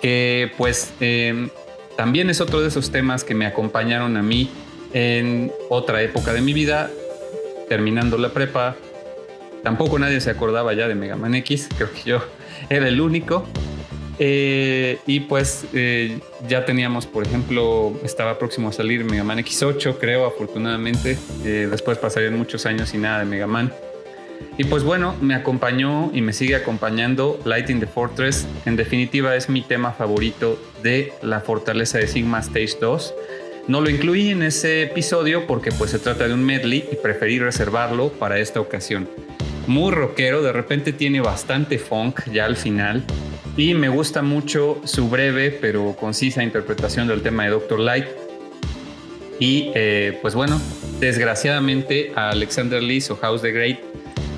que 0.03 0.51
pues 0.59 0.93
em, 1.01 1.49
también 1.97 2.29
es 2.29 2.41
otro 2.41 2.61
de 2.61 2.69
esos 2.69 2.91
temas 2.91 3.25
que 3.25 3.35
me 3.35 3.47
acompañaron 3.47 4.17
a 4.17 4.23
mí 4.23 4.51
en 4.93 5.53
otra 5.71 6.03
época 6.03 6.33
de 6.33 6.43
mi 6.43 6.53
vida, 6.53 6.91
terminando 7.69 8.19
la 8.19 8.31
prepa. 8.31 8.77
Tampoco 9.63 9.99
nadie 9.99 10.21
se 10.21 10.31
acordaba 10.31 10.75
ya 10.75 10.89
de 10.89 10.97
Mega 10.97 11.17
Man 11.17 11.37
X, 11.37 11.69
creo 11.77 11.91
que 11.93 12.03
yo 12.05 12.23
era 12.69 12.89
el 12.89 13.01
único. 13.01 13.47
Eh, 14.19 14.99
y 15.07 15.21
pues 15.21 15.65
eh, 15.73 16.19
ya 16.47 16.65
teníamos, 16.65 17.07
por 17.07 17.27
ejemplo, 17.27 17.93
estaba 18.05 18.39
próximo 18.39 18.69
a 18.69 18.73
salir 18.73 19.05
Mega 19.05 19.25
Man 19.25 19.39
X8, 19.39 19.97
creo, 19.99 20.27
afortunadamente. 20.27 21.17
Eh, 21.45 21.69
después 21.71 21.99
pasarían 21.99 22.37
muchos 22.37 22.67
años 22.67 22.91
sin 22.91 23.03
nada 23.03 23.21
de 23.21 23.25
Mega 23.25 23.47
Man. 23.47 23.73
Y 24.59 24.65
pues 24.65 24.83
bueno, 24.85 25.15
me 25.21 25.35
acompañó 25.35 26.11
y 26.13 26.21
me 26.21 26.35
sigue 26.35 26.55
acompañando 26.57 27.41
Lighting 27.45 27.81
the 27.81 27.87
Fortress. 27.87 28.47
En 28.67 28.77
definitiva 28.77 29.35
es 29.35 29.49
mi 29.49 29.63
tema 29.63 29.93
favorito 29.93 30.59
de 30.83 31.13
la 31.23 31.41
fortaleza 31.41 31.99
de 31.99 32.07
Sigma 32.07 32.41
Stage 32.41 32.77
2. 32.79 33.15
No 33.69 33.81
lo 33.81 33.89
incluí 33.89 34.31
en 34.31 34.43
ese 34.43 34.83
episodio 34.83 35.47
porque 35.47 35.73
pues 35.73 35.93
se 35.93 35.99
trata 35.99 36.29
de 36.29 36.35
un 36.35 36.45
medley 36.45 36.85
y 36.93 36.97
preferí 36.97 37.39
reservarlo 37.39 38.11
para 38.11 38.39
esta 38.39 38.61
ocasión. 38.61 39.09
Muy 39.67 39.93
rockero, 39.93 40.43
de 40.43 40.53
repente 40.53 40.93
tiene 40.93 41.21
bastante 41.21 41.79
funk 41.79 42.29
ya 42.31 42.45
al 42.45 42.57
final 42.57 43.05
y 43.57 43.75
me 43.75 43.89
gusta 43.89 44.23
mucho 44.23 44.81
su 44.85 45.09
breve 45.09 45.51
pero 45.51 45.97
concisa 45.99 46.43
interpretación 46.43 47.07
del 47.09 47.23
tema 47.23 47.45
de 47.45 47.51
Doctor 47.51 47.81
Light. 47.81 48.07
Y 49.39 49.71
eh, 49.75 50.19
pues 50.21 50.35
bueno, 50.35 50.61
desgraciadamente 51.01 52.13
a 52.17 52.31
Alexander 52.31 52.83
Lee 52.83 53.03
o 53.09 53.17
House 53.17 53.41
the 53.43 53.51
Great 53.51 53.79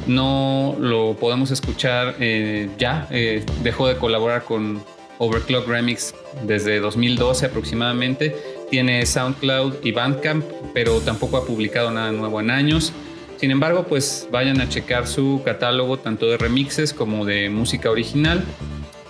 no 0.07 0.77
lo 0.79 1.15
podemos 1.15 1.51
escuchar 1.51 2.17
eh, 2.21 2.69
ya. 2.79 3.07
Eh, 3.11 3.45
dejó 3.63 3.89
de 3.89 3.97
colaborar 3.97 4.45
con 4.45 4.83
Overclock 5.19 5.67
Remix 5.69 6.15
desde 6.43 6.81
2012 6.81 7.47
aproximadamente. 7.47 8.37
Tiene 8.71 9.05
SoundCloud 9.07 9.85
y 9.85 9.93
Bandcamp, 9.93 10.45
pero 10.73 11.01
tampoco 11.01 11.37
ha 11.37 11.47
publicado 11.47 11.91
nada 11.91 12.13
nuevo 12.13 12.41
en 12.41 12.51
años. 12.51 12.93
Sin 13.37 13.51
embargo, 13.51 13.85
pues 13.85 14.29
vayan 14.31 14.61
a 14.61 14.69
checar 14.69 15.07
su 15.07 15.43
catálogo 15.45 15.99
tanto 15.99 16.27
de 16.27 16.39
remixes 16.39 16.93
como 16.93 17.25
de 17.25 17.51
música 17.51 17.91
original. 17.91 18.45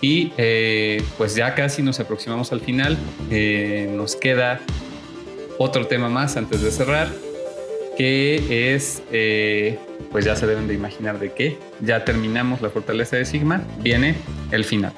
Y 0.01 0.33
eh, 0.37 1.03
pues 1.17 1.35
ya 1.35 1.55
casi 1.55 1.83
nos 1.83 2.01
aproximamos 2.01 2.53
al 2.53 2.61
final. 2.61 2.99
nos 3.97 4.17
queda 4.17 4.61
otro 5.59 5.87
tema 5.87 6.09
más 6.09 6.37
antes 6.37 6.63
de 6.63 6.71
cerrar 6.71 7.09
que 7.97 8.75
es, 8.75 9.03
eh, 9.13 9.79
pues 10.11 10.25
ya 10.25 10.37
se 10.37 10.47
deben 10.47 10.69
de 10.69 10.75
imaginar 10.75 11.19
de 11.19 11.33
qué, 11.33 11.59
ya 11.81 12.05
terminamos 12.05 12.61
la 12.61 12.71
fortaleza 12.71 13.17
de 13.17 13.25
Sigma, 13.25 13.63
viene 13.81 14.15
el 14.51 14.65
final. 14.65 14.93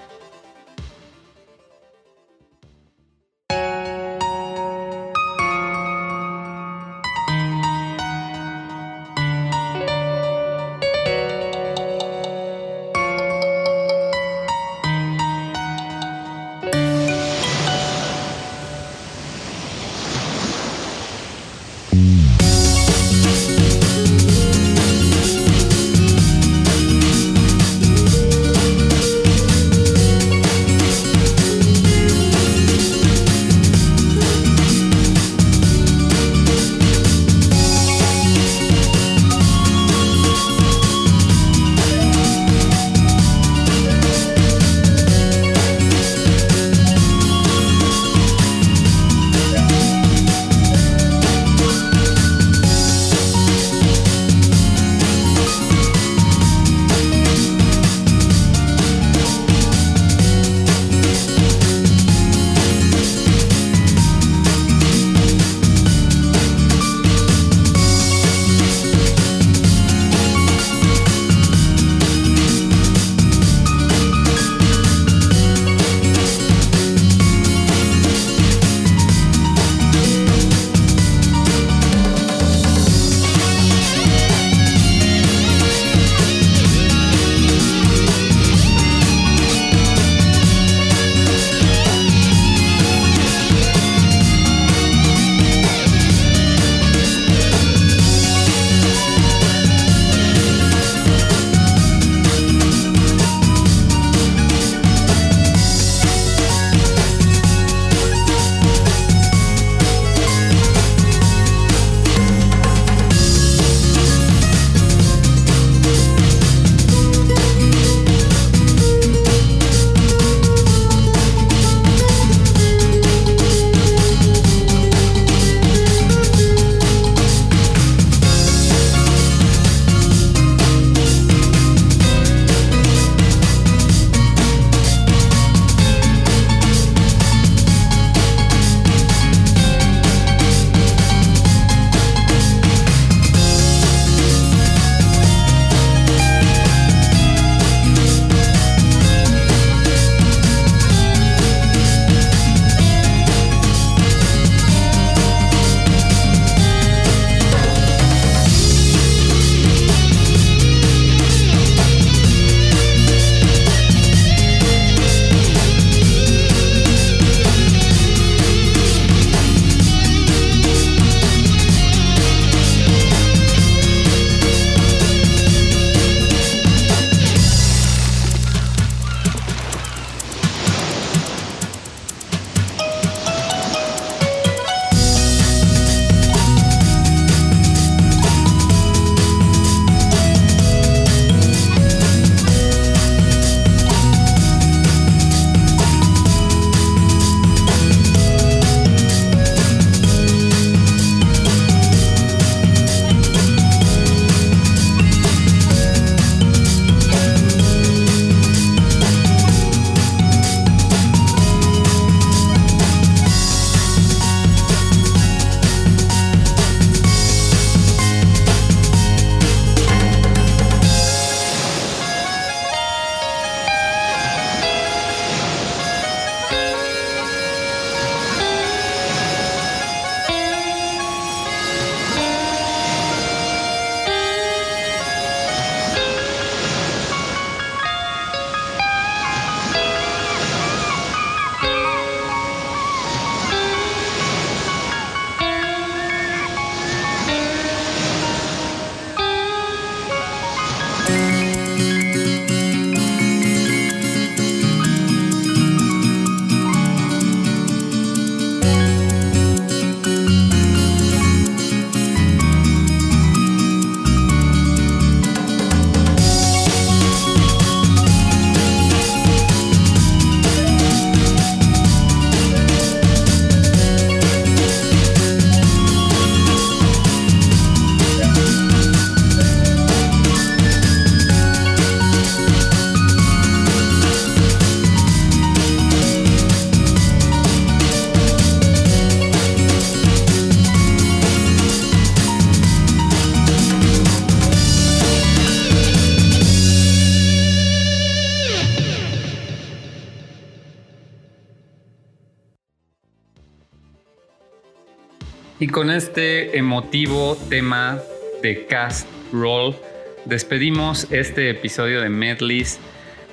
Con 305.77 305.91
este 305.91 306.57
emotivo 306.57 307.37
tema 307.51 308.01
de 308.43 308.65
Cast 308.65 309.07
Roll, 309.31 309.77
despedimos 310.25 311.07
este 311.11 311.51
episodio 311.51 312.01
de 312.01 312.09
Medleys. 312.09 312.79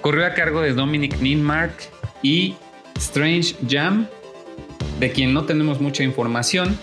Corrió 0.02 0.26
a 0.26 0.34
cargo 0.34 0.62
de 0.62 0.74
Dominic 0.74 1.22
Ninmark 1.22 1.74
y 2.22 2.56
Strange 2.98 3.56
Jam, 3.70 4.08
de 5.00 5.10
quien 5.12 5.34
no 5.34 5.46
tenemos 5.46 5.80
mucha 5.80 6.04
información, 6.04 6.78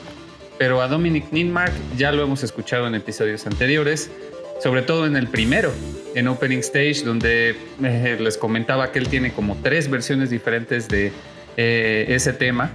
pero 0.57 0.81
a 0.81 0.89
Dominic 0.89 1.31
Ninmark 1.31 1.75
ya 1.99 2.11
lo 2.11 2.23
hemos 2.23 2.43
escuchado 2.43 2.87
en 2.87 2.95
episodios 2.95 3.47
anteriores, 3.47 4.11
sobre 4.63 4.81
todo 4.81 5.05
en 5.05 5.15
el 5.15 5.29
primero, 5.29 5.75
en 6.15 6.27
Opening 6.29 6.61
Stage, 6.61 7.03
donde 7.05 7.55
eh, 7.83 8.17
les 8.19 8.39
comentaba 8.39 8.93
que 8.93 8.99
él 8.99 9.09
tiene 9.09 9.35
como 9.35 9.59
tres 9.63 9.91
versiones 9.91 10.31
diferentes 10.31 10.89
de 10.89 11.13
eh, 11.59 12.07
ese 12.09 12.33
tema. 12.33 12.73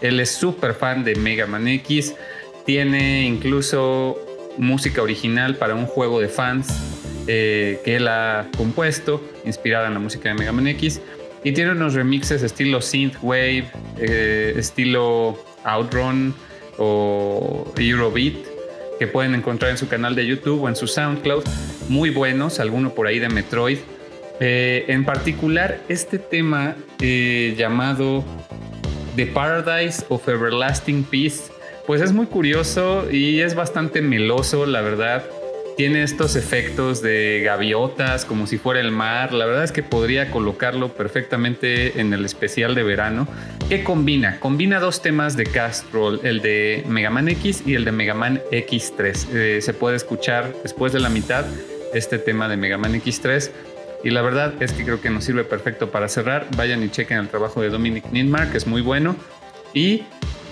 Él 0.00 0.20
es 0.20 0.30
súper 0.30 0.74
fan 0.74 1.04
de 1.04 1.14
Mega 1.16 1.46
Man 1.46 1.68
X, 1.68 2.14
tiene 2.64 3.26
incluso 3.26 4.18
música 4.58 5.02
original 5.02 5.56
para 5.56 5.74
un 5.74 5.86
juego 5.86 6.20
de 6.20 6.28
fans 6.28 6.68
eh, 7.26 7.80
que 7.84 7.96
él 7.96 8.08
ha 8.08 8.48
compuesto, 8.56 9.22
inspirada 9.44 9.88
en 9.88 9.94
la 9.94 10.00
música 10.00 10.28
de 10.28 10.34
Mega 10.34 10.52
Man 10.52 10.68
X. 10.68 11.00
Y 11.44 11.52
tiene 11.52 11.72
unos 11.72 11.94
remixes 11.94 12.42
estilo 12.42 12.80
synthwave, 12.80 13.66
eh, 13.98 14.54
estilo 14.56 15.38
outrun 15.64 16.34
o 16.78 17.72
Eurobeat 17.76 18.34
que 18.98 19.06
pueden 19.06 19.34
encontrar 19.34 19.70
en 19.70 19.78
su 19.78 19.88
canal 19.88 20.14
de 20.14 20.26
YouTube 20.26 20.62
o 20.62 20.68
en 20.68 20.76
su 20.76 20.86
SoundCloud. 20.86 21.44
Muy 21.88 22.10
buenos, 22.10 22.60
alguno 22.60 22.94
por 22.94 23.06
ahí 23.06 23.18
de 23.18 23.28
Metroid. 23.28 23.78
Eh, 24.40 24.84
en 24.88 25.04
particular, 25.04 25.80
este 25.88 26.18
tema 26.18 26.76
llamado 26.98 28.24
The 29.16 29.26
Paradise 29.26 30.04
of 30.08 30.28
Everlasting 30.28 31.04
Peace 31.04 31.50
pues 31.86 32.02
es 32.02 32.12
muy 32.12 32.26
curioso 32.26 33.08
y 33.10 33.40
es 33.40 33.54
bastante 33.54 34.02
meloso, 34.02 34.66
la 34.66 34.80
verdad. 34.80 35.24
Tiene 35.76 36.02
estos 36.02 36.34
efectos 36.34 37.00
de 37.00 37.42
gaviotas, 37.44 38.24
como 38.24 38.46
si 38.46 38.58
fuera 38.58 38.80
el 38.80 38.90
mar. 38.90 39.32
La 39.32 39.46
verdad 39.46 39.62
es 39.62 39.72
que 39.72 39.82
podría 39.82 40.30
colocarlo 40.30 40.94
perfectamente 40.94 42.00
en 42.00 42.12
el 42.12 42.24
especial 42.24 42.74
de 42.74 42.82
verano. 42.82 43.28
¿Qué 43.68 43.84
combina? 43.84 44.40
Combina 44.40 44.80
dos 44.80 45.00
temas 45.00 45.36
de 45.36 45.44
Cast 45.44 45.92
Roll, 45.92 46.20
el 46.24 46.40
de 46.40 46.82
Mega 46.88 47.10
Man 47.10 47.28
X 47.28 47.62
y 47.64 47.74
el 47.74 47.84
de 47.84 47.92
Mega 47.92 48.14
Man 48.14 48.40
X3. 48.50 49.26
Eh, 49.32 49.60
se 49.60 49.72
puede 49.74 49.96
escuchar 49.96 50.52
después 50.62 50.92
de 50.92 50.98
la 50.98 51.08
mitad 51.08 51.44
este 51.94 52.18
tema 52.18 52.48
de 52.48 52.56
Mega 52.56 52.78
Man 52.78 52.94
X3. 52.94 53.50
Y 54.06 54.10
la 54.10 54.22
verdad 54.22 54.54
es 54.62 54.72
que 54.72 54.84
creo 54.84 55.00
que 55.00 55.10
nos 55.10 55.24
sirve 55.24 55.42
perfecto 55.42 55.90
para 55.90 56.08
cerrar. 56.08 56.46
Vayan 56.56 56.80
y 56.84 56.90
chequen 56.90 57.18
el 57.18 57.28
trabajo 57.28 57.60
de 57.60 57.70
Dominic 57.70 58.12
Ninmark, 58.12 58.52
que 58.52 58.58
es 58.58 58.66
muy 58.66 58.80
bueno. 58.80 59.16
Y 59.74 60.04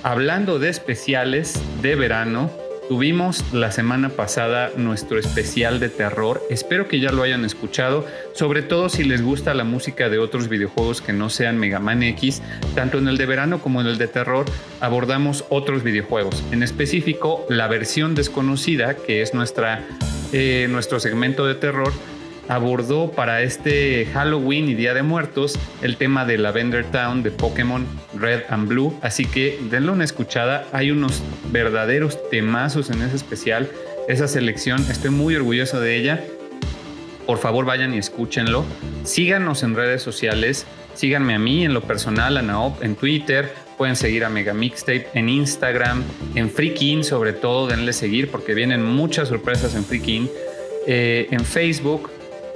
Hablando 0.04 0.58
de 0.58 0.68
especiales 0.68 1.58
de 1.80 1.94
verano, 1.94 2.50
tuvimos 2.90 3.42
la 3.54 3.72
semana 3.72 4.10
pasada 4.10 4.70
nuestro 4.76 5.18
especial 5.18 5.80
de 5.80 5.88
terror. 5.88 6.42
Espero 6.50 6.88
que 6.88 7.00
ya 7.00 7.10
lo 7.10 7.22
hayan 7.22 7.42
escuchado, 7.46 8.06
sobre 8.34 8.60
todo 8.60 8.90
si 8.90 9.04
les 9.04 9.22
gusta 9.22 9.54
la 9.54 9.64
música 9.64 10.10
de 10.10 10.18
otros 10.18 10.50
videojuegos 10.50 11.00
que 11.00 11.14
no 11.14 11.30
sean 11.30 11.56
Mega 11.56 11.78
Man 11.78 12.02
X. 12.02 12.42
Tanto 12.74 12.98
en 12.98 13.08
el 13.08 13.16
de 13.16 13.24
verano 13.24 13.62
como 13.62 13.80
en 13.80 13.86
el 13.86 13.96
de 13.96 14.08
terror 14.08 14.44
abordamos 14.80 15.46
otros 15.48 15.82
videojuegos, 15.82 16.44
en 16.52 16.62
específico 16.62 17.46
la 17.48 17.66
versión 17.66 18.14
desconocida, 18.14 18.96
que 18.96 19.22
es 19.22 19.32
nuestra, 19.32 19.86
eh, 20.34 20.66
nuestro 20.68 21.00
segmento 21.00 21.46
de 21.46 21.54
terror 21.54 21.94
abordó 22.48 23.10
para 23.10 23.42
este 23.42 24.06
Halloween 24.12 24.68
y 24.68 24.74
Día 24.74 24.94
de 24.94 25.02
Muertos 25.02 25.58
el 25.82 25.96
tema 25.96 26.24
de 26.24 26.38
Lavender 26.38 26.84
Town 26.84 27.22
de 27.22 27.30
Pokémon 27.30 27.86
Red 28.14 28.42
and 28.48 28.68
Blue. 28.68 28.96
Así 29.02 29.24
que 29.24 29.58
denle 29.70 29.92
una 29.92 30.04
escuchada. 30.04 30.66
Hay 30.72 30.90
unos 30.90 31.22
verdaderos 31.50 32.18
temazos 32.30 32.90
en 32.90 33.02
ese 33.02 33.16
especial. 33.16 33.70
Esa 34.08 34.28
selección, 34.28 34.84
estoy 34.90 35.10
muy 35.10 35.34
orgulloso 35.34 35.80
de 35.80 35.96
ella. 35.96 36.24
Por 37.26 37.38
favor, 37.38 37.64
vayan 37.64 37.94
y 37.94 37.98
escúchenlo. 37.98 38.64
Síganos 39.04 39.62
en 39.62 39.74
redes 39.74 40.02
sociales. 40.02 40.66
Síganme 40.94 41.34
a 41.34 41.38
mí 41.38 41.64
en 41.64 41.74
lo 41.74 41.80
personal, 41.80 42.36
a 42.36 42.42
Naop, 42.42 42.82
en 42.82 42.94
Twitter. 42.94 43.50
Pueden 43.78 43.96
seguir 43.96 44.24
a 44.24 44.28
Mega 44.28 44.54
Mixtape 44.54 45.08
en 45.14 45.28
Instagram, 45.28 46.04
en 46.36 46.48
Freakin, 46.48 47.02
sobre 47.02 47.32
todo, 47.32 47.66
denle 47.66 47.92
seguir 47.92 48.30
porque 48.30 48.54
vienen 48.54 48.84
muchas 48.84 49.28
sorpresas 49.28 49.74
en 49.74 49.84
Freakin. 49.84 50.30
Eh, 50.86 51.28
en 51.30 51.44
Facebook, 51.44 52.10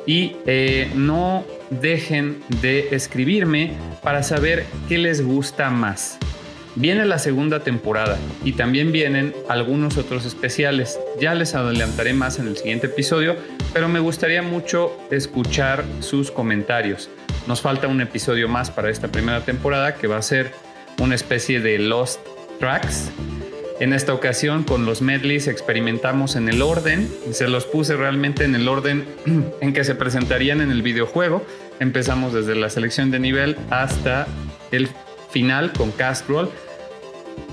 y 0.09 0.37
eh, 0.47 0.91
no 0.95 1.45
dejen 1.69 2.43
de 2.63 2.89
escribirme 2.93 3.75
para 4.03 4.23
saber 4.23 4.65
qué 4.89 4.97
les 4.97 5.23
gusta 5.23 5.69
más. 5.69 6.17
Viene 6.77 7.05
la 7.05 7.19
segunda 7.19 7.61
temporada 7.61 8.17
y 8.43 8.53
también 8.53 8.91
vienen 8.91 9.35
algunos 9.51 9.99
otros 9.99 10.25
especiales. 10.25 10.99
Ya 11.21 11.35
les 11.35 11.55
adelantaré 11.55 12.15
más 12.15 12.39
en 12.39 12.49
el 12.49 12.57
siguiente 12.57 12.87
episodio, 12.87 13.37
pero 13.75 13.91
me 13.91 14.01
gustaría 14.01 14.41
mucho 14.41 14.97
escuchar 15.11 15.85
sus 16.01 16.31
comentarios. 16.31 17.11
Nos 17.47 17.61
falta 17.61 17.87
un 17.87 18.01
episodio 18.01 18.49
más 18.49 18.71
para 18.71 18.89
esta 18.89 19.09
primera 19.09 19.43
temporada 19.43 19.97
que 19.97 20.07
va 20.07 20.17
a 20.17 20.23
ser 20.23 20.53
una 21.01 21.17
especie 21.17 21.61
de 21.61 21.79
Lost 21.81 22.21
Tracks 22.59 23.11
en 23.81 23.93
esta 23.93 24.13
ocasión 24.13 24.65
con 24.65 24.87
los 24.87 25.03
medleys 25.03 25.47
experimentamos 25.47 26.35
en 26.35 26.49
el 26.49 26.63
orden, 26.63 27.09
se 27.31 27.49
los 27.49 27.65
puse 27.65 27.97
realmente 27.97 28.45
en 28.45 28.55
el 28.55 28.69
orden 28.69 29.07
en 29.61 29.73
que 29.73 29.85
se 29.85 29.95
presentarían 29.95 30.61
en 30.61 30.71
el 30.71 30.83
videojuego. 30.83 31.45
Empezamos 31.79 32.33
desde 32.33 32.55
la 32.57 32.71
selección 32.71 33.11
de 33.11 33.21
nivel 33.21 33.57
hasta 33.71 34.27
el 34.73 34.89
final 35.31 35.73
con 35.73 35.93
cast 35.93 36.29
roll. 36.29 36.51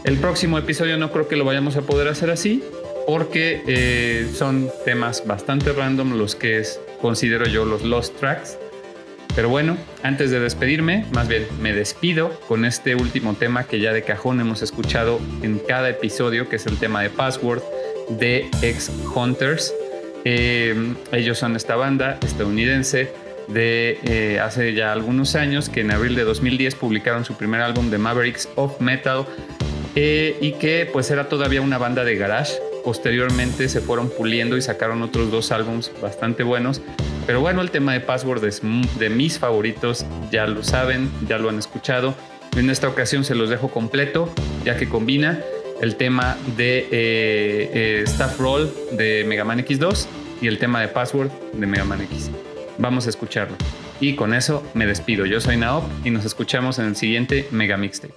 El 0.04 0.18
próximo 0.18 0.58
episodio 0.58 0.98
no 0.98 1.12
creo 1.12 1.28
que 1.28 1.36
lo 1.36 1.46
vayamos 1.46 1.78
a 1.78 1.82
poder 1.82 2.08
hacer 2.08 2.32
así 2.32 2.64
porque 3.06 3.62
eh, 3.68 4.28
son 4.34 4.70
temas 4.84 5.28
bastante 5.28 5.74
random 5.74 6.18
los 6.18 6.36
que 6.36 6.60
es, 6.60 6.80
considero 7.02 7.46
yo 7.46 7.66
los 7.66 7.84
lost 7.84 8.18
tracks. 8.20 8.58
Pero 9.36 9.50
bueno, 9.50 9.78
antes 10.02 10.32
de 10.32 10.40
despedirme, 10.40 11.06
más 11.14 11.28
bien 11.28 11.46
me 11.60 11.74
despido 11.74 12.40
con 12.48 12.64
este 12.64 12.96
último 12.96 13.34
tema 13.34 13.66
que 13.66 13.82
ya 13.82 13.92
de 13.92 14.02
cajón 14.02 14.40
hemos 14.40 14.62
escuchado 14.62 15.20
en 15.42 15.60
cada 15.60 15.90
episodio, 15.90 16.48
que 16.48 16.56
es 16.56 16.66
el 16.68 16.78
tema 16.78 17.02
de 17.02 17.10
Password 17.10 17.62
de 18.10 18.50
Ex 18.62 18.90
Hunters. 19.14 19.74
Eh, 20.24 20.94
ellos 21.12 21.38
son 21.38 21.58
esta 21.58 21.76
banda 21.76 22.18
estadounidense 22.24 23.12
de 23.50 24.00
eh, 24.06 24.40
hace 24.40 24.74
ya 24.74 24.94
algunos 24.94 25.36
años 25.36 25.68
que 25.70 25.82
en 25.82 25.92
abril 25.92 26.16
de 26.16 26.24
2010 26.24 26.76
publicaron 26.76 27.26
su 27.26 27.36
primer 27.36 27.62
álbum 27.62 27.90
de 27.90 27.98
Mavericks 27.98 28.48
of 28.56 28.80
Metal 28.80 29.26
eh, 29.96 30.38
y 30.40 30.54
que 30.54 30.90
pues 30.92 31.12
era 31.12 31.28
todavía 31.28 31.62
una 31.62 31.78
banda 31.78 32.06
de 32.06 32.16
garage. 32.16 32.54
Posteriormente 32.86 33.68
se 33.68 33.82
fueron 33.82 34.10
puliendo 34.10 34.56
y 34.56 34.62
sacaron 34.62 35.02
otros 35.02 35.30
dos 35.30 35.52
álbums 35.52 35.92
bastante 36.02 36.44
buenos 36.44 36.82
pero 37.26 37.42
bueno, 37.42 37.62
el 37.62 37.72
tema 37.72 37.94
de 37.94 38.00
Password 38.00 38.44
es 38.46 38.62
de 39.00 39.10
mis 39.10 39.40
favoritos, 39.40 40.06
ya 40.32 40.46
lo 40.48 40.64
saben, 40.64 41.12
ya 41.28 41.38
lo 41.38 41.50
han 41.50 41.58
escuchado. 41.58 42.16
En 42.56 42.70
esta 42.70 42.88
ocasión 42.88 43.24
se 43.24 43.36
los 43.36 43.50
dejo 43.50 43.70
completo, 43.70 44.34
ya 44.64 44.78
que 44.78 44.88
combina 44.88 45.42
el 45.82 45.96
tema 45.96 46.38
de 46.56 46.80
eh, 46.80 46.88
eh, 46.92 48.04
Staff 48.06 48.40
Roll 48.40 48.72
de 48.92 49.26
Mega 49.28 49.44
Man 49.44 49.60
X2 49.60 50.08
y 50.42 50.48
el 50.48 50.58
tema 50.58 50.82
de 50.82 50.88
Password 50.88 51.32
de 51.54 51.66
Mega 51.66 51.84
Man 51.84 52.02
X. 52.02 52.32
Vamos 52.78 53.08
a 53.08 53.10
escucharlo. 53.10 53.58
Y 54.00 54.16
con 54.16 54.34
eso 54.34 54.64
me 54.74 54.86
despido. 54.86 55.26
Yo 55.26 55.40
soy 55.40 55.58
Naop 55.58 55.84
y 56.06 56.12
nos 56.12 56.26
escuchamos 56.26 56.80
en 56.80 56.86
el 56.86 56.96
siguiente 56.96 57.48
Mega 57.52 57.78
Mixtape. 57.78 58.14